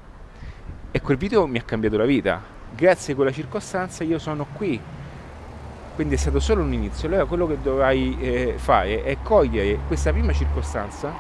e 0.92 1.02
quel 1.02 1.18
video 1.18 1.46
mi 1.46 1.58
ha 1.58 1.64
cambiato 1.64 1.98
la 1.98 2.06
vita. 2.06 2.42
Grazie 2.74 3.12
a 3.12 3.16
quella 3.18 3.34
circostanza 3.34 4.06
io 4.06 4.18
sono 4.18 4.48
qui 4.54 4.80
quindi 6.00 6.16
è 6.16 6.18
stato 6.18 6.40
solo 6.40 6.64
un 6.64 6.72
inizio. 6.72 7.10
Allora 7.10 7.26
quello 7.26 7.46
che 7.46 7.58
dovrai 7.62 8.18
eh, 8.22 8.54
fare 8.56 9.04
è 9.04 9.18
cogliere 9.22 9.80
questa 9.86 10.14
prima 10.14 10.32
circostanza, 10.32 11.12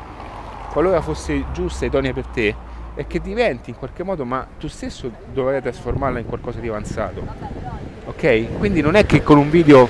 qualora 0.72 1.02
fosse 1.02 1.48
giusta 1.52 1.84
e 1.84 1.88
idonea 1.90 2.14
per 2.14 2.26
te, 2.28 2.56
e 2.96 3.06
che 3.06 3.20
diventi 3.20 3.72
in 3.72 3.76
qualche 3.76 4.04
modo, 4.04 4.24
ma 4.24 4.48
tu 4.58 4.70
stesso 4.70 5.12
dovrai 5.34 5.62
trasformarla 5.62 6.20
in 6.20 6.26
qualcosa 6.26 6.62
di 6.62 6.70
avanzato. 6.70 7.28
Ok? 8.06 8.58
Quindi 8.58 8.80
non 8.80 8.96
è 8.96 9.06
che 9.06 9.22
con 9.22 9.38
un 9.38 9.50
video 9.50 9.86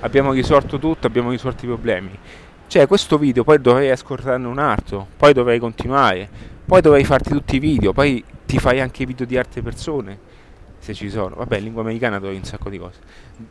abbiamo 0.00 0.32
risolto 0.32 0.80
tutto, 0.80 1.06
abbiamo 1.06 1.30
risolto 1.30 1.64
i 1.64 1.68
problemi. 1.68 2.18
Cioè 2.66 2.88
questo 2.88 3.16
video 3.16 3.44
poi 3.44 3.60
dovrei 3.60 3.90
ascoltarne 3.92 4.48
un 4.48 4.58
altro, 4.58 5.06
poi 5.16 5.32
dovrei 5.32 5.60
continuare, 5.60 6.28
poi 6.64 6.80
dovrei 6.80 7.04
farti 7.04 7.30
tutti 7.30 7.54
i 7.54 7.60
video, 7.60 7.92
poi 7.92 8.24
ti 8.44 8.58
fai 8.58 8.80
anche 8.80 9.04
i 9.04 9.06
video 9.06 9.24
di 9.24 9.38
altre 9.38 9.62
persone 9.62 10.31
se 10.82 10.94
ci 10.94 11.08
sono, 11.10 11.36
vabbè 11.36 11.58
in 11.58 11.62
lingua 11.62 11.82
americana 11.82 12.18
trovi 12.18 12.34
un 12.34 12.42
sacco 12.42 12.68
di 12.68 12.76
cose, 12.76 12.98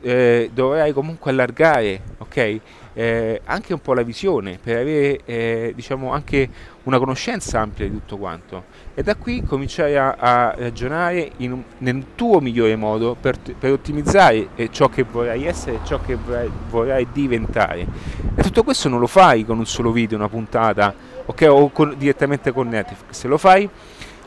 eh, 0.02 0.50
dovrai 0.54 0.92
comunque 0.92 1.32
allargare, 1.32 2.02
ok? 2.18 2.60
Eh, 2.94 3.42
anche 3.46 3.72
un 3.72 3.80
po' 3.80 3.94
la 3.94 4.02
visione 4.02 4.60
per 4.62 4.80
avere 4.80 5.22
eh, 5.24 5.72
diciamo 5.74 6.12
anche 6.12 6.50
una 6.84 6.98
conoscenza 7.00 7.62
ampia 7.62 7.86
di 7.86 7.92
tutto 7.94 8.18
quanto. 8.18 8.66
E 8.94 9.02
da 9.02 9.16
qui 9.16 9.44
cominciare 9.44 9.98
a, 9.98 10.12
a 10.20 10.56
ragionare 10.58 11.32
un, 11.38 11.64
nel 11.78 12.04
tuo 12.16 12.42
migliore 12.42 12.76
modo 12.76 13.16
per, 13.18 13.38
per 13.58 13.72
ottimizzare 13.72 14.50
eh, 14.56 14.70
ciò 14.70 14.90
che 14.90 15.04
vorrai 15.04 15.46
essere 15.46 15.78
e 15.78 15.80
ciò 15.86 16.02
che 16.02 16.16
vorrai, 16.16 16.52
vorrai, 16.70 17.08
diventare. 17.14 17.88
E 18.36 18.42
tutto 18.42 18.64
questo 18.64 18.90
non 18.90 19.00
lo 19.00 19.08
fai 19.08 19.46
con 19.46 19.58
un 19.58 19.66
solo 19.66 19.94
video, 19.94 20.18
una 20.18 20.28
puntata 20.28 20.94
ok? 21.26 21.48
o 21.50 21.70
con, 21.70 21.96
direttamente 21.98 22.52
con 22.52 22.68
Netflix, 22.68 23.24
lo 23.24 23.38
fai 23.38 23.70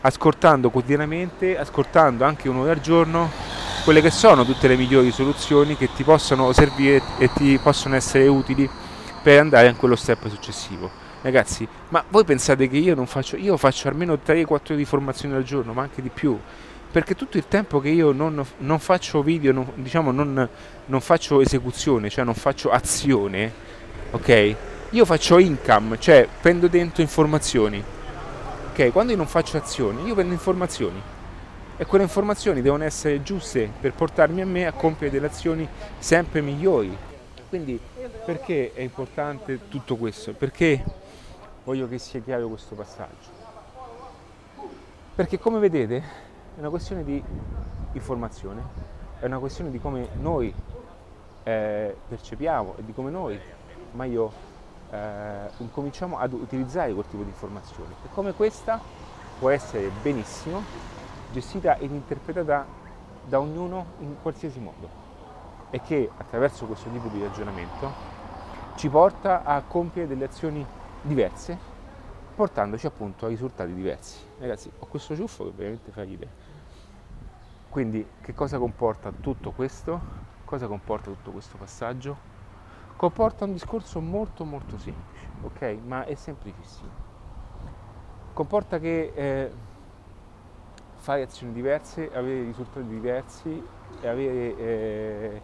ascoltando 0.07 0.71
quotidianamente, 0.71 1.59
ascoltando 1.59 2.25
anche 2.25 2.49
un'ora 2.49 2.73
al 2.73 2.81
giorno 2.81 3.31
quelle 3.85 4.01
che 4.01 4.11
sono 4.11 4.45
tutte 4.45 4.69
le 4.69 4.77
migliori 4.77 5.11
soluzioni 5.11 5.77
che 5.77 5.91
ti 5.95 6.05
possono 6.05 6.53
servire 6.53 7.03
e 7.19 7.31
ti 7.33 7.59
possono 7.63 7.97
essere 7.97 8.27
utili 8.27 8.69
per 9.23 9.41
andare 9.41 9.69
a 9.69 9.75
quello 9.75 9.97
step 9.97 10.29
successivo. 10.29 10.91
Ragazzi, 11.23 11.67
ma 11.89 12.05
voi 12.09 12.25
pensate 12.25 12.69
che 12.69 12.77
io 12.77 12.95
non 12.95 13.07
faccio, 13.07 13.37
io 13.37 13.57
faccio 13.57 13.89
almeno 13.89 14.15
3-4 14.15 14.47
ore 14.47 14.77
di 14.77 14.85
formazione 14.85 15.37
al 15.37 15.43
giorno, 15.43 15.73
ma 15.73 15.83
anche 15.83 16.03
di 16.03 16.11
più, 16.11 16.39
perché 16.91 17.15
tutto 17.15 17.39
il 17.39 17.49
tempo 17.49 17.81
che 17.81 17.89
io 17.89 18.13
non, 18.13 18.45
non 18.59 18.79
faccio 18.79 19.23
video, 19.23 19.53
non, 19.53 19.71
diciamo 19.77 20.11
non, 20.11 20.49
non 20.85 21.01
faccio 21.01 21.41
esecuzione, 21.41 22.11
cioè 22.11 22.25
non 22.25 22.35
faccio 22.35 22.71
azione, 22.71 23.53
ok? 24.11 24.57
Io 24.91 25.05
faccio 25.07 25.39
income, 25.39 25.99
cioè 25.99 26.29
prendo 26.41 26.69
dentro 26.69 27.01
informazioni, 27.01 27.83
Ok, 28.77 28.91
quando 28.91 29.13
io 29.13 29.19
non 29.19 29.29
faccio 29.29 29.57
azioni, 29.57 30.03
io 30.03 30.15
prendo 30.15 30.33
informazioni 30.33 31.01
e 31.77 31.87
quelle 31.87 32.03
informazioni 32.03 32.61
devono 32.61 32.83
essere 32.83 33.23
giuste 33.23 33.71
per 33.81 33.93
portarmi 33.93 34.41
a 34.41 34.47
me 34.47 34.67
a 34.67 34.73
compiere 34.73 35.13
delle 35.13 35.29
azioni 35.29 35.69
sempre 36.01 36.41
migliori. 36.41 36.99
Quindi 37.49 37.79
perché 38.25 38.73
è 38.75 38.81
importante 38.81 39.69
tutto 39.69 39.95
questo? 39.95 40.33
Perché 40.33 40.85
voglio 41.63 41.87
che 41.87 41.99
sia 41.99 42.19
chiaro 42.19 42.49
questo 42.49 42.75
passaggio? 42.75 43.29
Perché 45.15 45.39
come 45.39 45.61
vedete 45.61 45.97
è 46.57 46.59
una 46.59 46.71
questione 46.71 47.05
di 47.05 47.23
informazione, 47.93 48.61
è 49.21 49.27
una 49.27 49.39
questione 49.39 49.71
di 49.71 49.79
come 49.79 50.09
noi 50.19 50.53
eh, 51.45 51.97
percepiamo 52.09 52.75
e 52.79 52.85
di 52.85 52.93
come 52.93 53.13
noi, 53.13 53.39
ma 53.93 54.05
io 54.05 54.33
eh, 54.95 55.51
incominciamo 55.59 56.19
ad 56.19 56.33
utilizzare 56.33 56.93
quel 56.93 57.07
tipo 57.09 57.23
di 57.23 57.31
informazioni 57.31 57.95
e 58.05 58.09
come 58.13 58.33
questa 58.33 58.81
può 59.39 59.51
essere 59.51 59.91
benissimo 60.03 60.63
gestita 61.33 61.77
ed 61.79 61.91
interpretata 61.91 62.65
da 63.27 63.41
ognuno 63.41 63.87
in 64.01 64.15
qualsiasi 64.23 64.61
modo 64.61 65.03
e 65.71 65.81
che 65.81 66.09
attraverso 66.17 66.67
questo 66.67 66.89
tipo 66.91 67.09
di 67.09 67.21
ragionamento 67.21 68.13
ci 68.77 68.89
porta 68.89 69.43
a 69.43 69.63
compiere 69.63 70.07
delle 70.07 70.25
azioni 70.25 70.65
diverse 71.03 71.73
portandoci 72.35 72.87
appunto 72.87 73.27
a 73.27 73.29
risultati 73.29 73.73
diversi. 73.73 74.19
Ragazzi, 74.39 74.71
ho 74.79 74.87
questo 74.87 75.15
ciuffo 75.15 75.45
che 75.45 75.53
veramente 75.55 75.93
fa 75.93 76.03
ridere. 76.03 76.53
Quindi 77.69 78.07
che 78.21 78.35
cosa 78.35 78.59
comporta 78.59 79.13
tutto 79.13 79.53
questo? 79.53 80.01
Cosa 80.45 80.67
comporta 80.67 81.11
tutto 81.11 81.31
questo 81.31 81.57
passaggio? 81.57 82.34
Comporta 83.05 83.45
un 83.45 83.53
discorso 83.53 84.01
molto 84.01 84.47
molto 84.47 84.79
semplice, 84.79 85.27
ok? 85.43 85.77
Ma 85.85 86.07
è 86.07 86.15
semplicissimo. 86.15 86.89
Comporta 88.33 88.79
che 88.79 89.13
eh, 89.15 89.51
fare 90.97 91.21
azioni 91.21 91.53
diverse, 91.53 92.11
avere 92.15 92.45
risultati 92.45 92.87
diversi 92.87 93.63
e 94.01 94.09
avere 94.09 94.57
eh, 94.57 95.41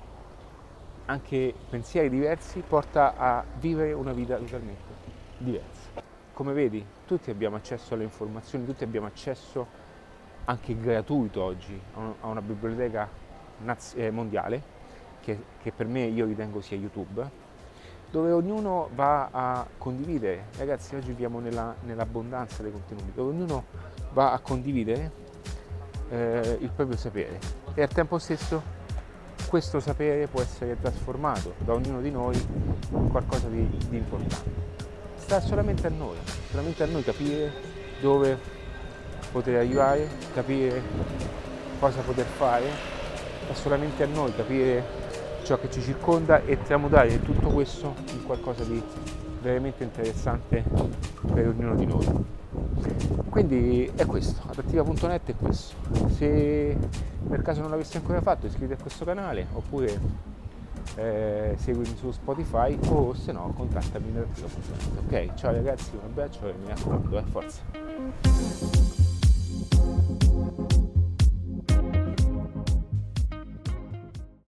anche 1.04 1.52
pensieri 1.68 2.08
diversi 2.08 2.62
porta 2.66 3.14
a 3.18 3.44
vivere 3.58 3.92
una 3.92 4.14
vita 4.14 4.36
totalmente 4.38 4.94
diversa. 5.36 5.90
Come 6.32 6.54
vedi, 6.54 6.82
tutti 7.04 7.30
abbiamo 7.30 7.56
accesso 7.56 7.92
alle 7.92 8.04
informazioni, 8.04 8.64
tutti 8.64 8.84
abbiamo 8.84 9.06
accesso 9.06 9.66
anche 10.46 10.80
gratuito 10.80 11.42
oggi 11.42 11.78
a 12.22 12.26
una 12.26 12.40
biblioteca 12.40 13.06
eh, 13.96 14.11
mondiale 14.11 14.62
che, 15.20 15.38
che 15.61 15.72
per 15.72 15.86
me 15.86 16.04
io 16.04 16.24
ritengo 16.24 16.62
sia 16.62 16.78
YouTube, 16.78 17.39
dove 18.11 18.32
ognuno 18.32 18.88
va 18.94 19.28
a 19.30 19.66
condividere, 19.78 20.46
ragazzi 20.58 20.94
oggi 20.96 21.08
viviamo 21.08 21.38
nella, 21.38 21.74
nell'abbondanza 21.82 22.62
dei 22.62 22.72
contenuti, 22.72 23.12
dove 23.14 23.30
ognuno 23.30 23.64
va 24.12 24.32
a 24.32 24.38
condividere 24.40 25.12
eh, 26.11 26.58
il 26.61 26.70
proprio 26.70 26.96
sapere. 26.96 27.38
E 27.74 27.82
al 27.82 27.88
tempo 27.88 28.18
stesso 28.18 28.78
questo 29.48 29.80
sapere 29.80 30.26
può 30.26 30.40
essere 30.40 30.78
trasformato 30.80 31.54
da 31.58 31.72
ognuno 31.72 32.00
di 32.00 32.11
noi 32.11 32.36
in 32.90 33.08
qualcosa 33.11 33.48
di, 33.48 33.68
di 33.88 33.96
importante. 33.96 34.68
Sta 35.16 35.40
solamente 35.40 35.86
a 35.86 35.90
noi, 35.90 36.16
solamente 36.50 36.82
a 36.82 36.86
noi 36.86 37.04
capire 37.04 37.52
dove 38.00 38.38
poter 39.30 39.56
arrivare, 39.56 40.08
capire 40.34 40.82
cosa 41.78 42.00
poter 42.00 42.26
fare, 42.26 42.66
sta 43.44 43.54
solamente 43.54 44.02
a 44.02 44.06
noi 44.06 44.34
capire 44.34 44.99
ciò 45.43 45.59
che 45.59 45.70
ci 45.70 45.80
circonda 45.80 46.45
e 46.45 46.61
tramutare 46.62 47.20
tutto 47.22 47.49
questo 47.49 47.95
in 48.12 48.24
qualcosa 48.24 48.64
di 48.64 48.82
veramente 49.41 49.82
interessante 49.84 50.62
per 51.32 51.49
ognuno 51.49 51.74
di 51.74 51.86
noi. 51.86 52.07
Quindi 53.28 53.91
è 53.95 54.07
questo, 54.07 54.43
adattiva.net 54.49 55.30
è 55.30 55.34
questo. 55.36 55.74
Se 56.16 56.76
per 57.28 57.43
caso 57.43 57.61
non 57.61 57.70
l'avessi 57.70 57.97
ancora 57.97 58.20
fatto 58.20 58.47
iscriviti 58.47 58.78
a 58.78 58.82
questo 58.82 59.05
canale 59.05 59.47
oppure 59.53 59.99
eh, 60.97 61.55
seguimi 61.59 61.95
su 61.97 62.11
Spotify 62.11 62.76
o 62.88 63.14
se 63.14 63.32
no 63.32 63.53
contattami 63.57 64.09
in 64.09 64.16
adattiva.net. 64.16 65.05
Ok, 65.07 65.34
ciao 65.34 65.53
ragazzi, 65.53 65.91
un 65.93 66.01
abbraccio 66.05 66.49
e 66.49 66.55
mi 66.61 66.68
raccomando, 66.68 67.18
eh, 67.18 67.22
forza! 67.30 68.89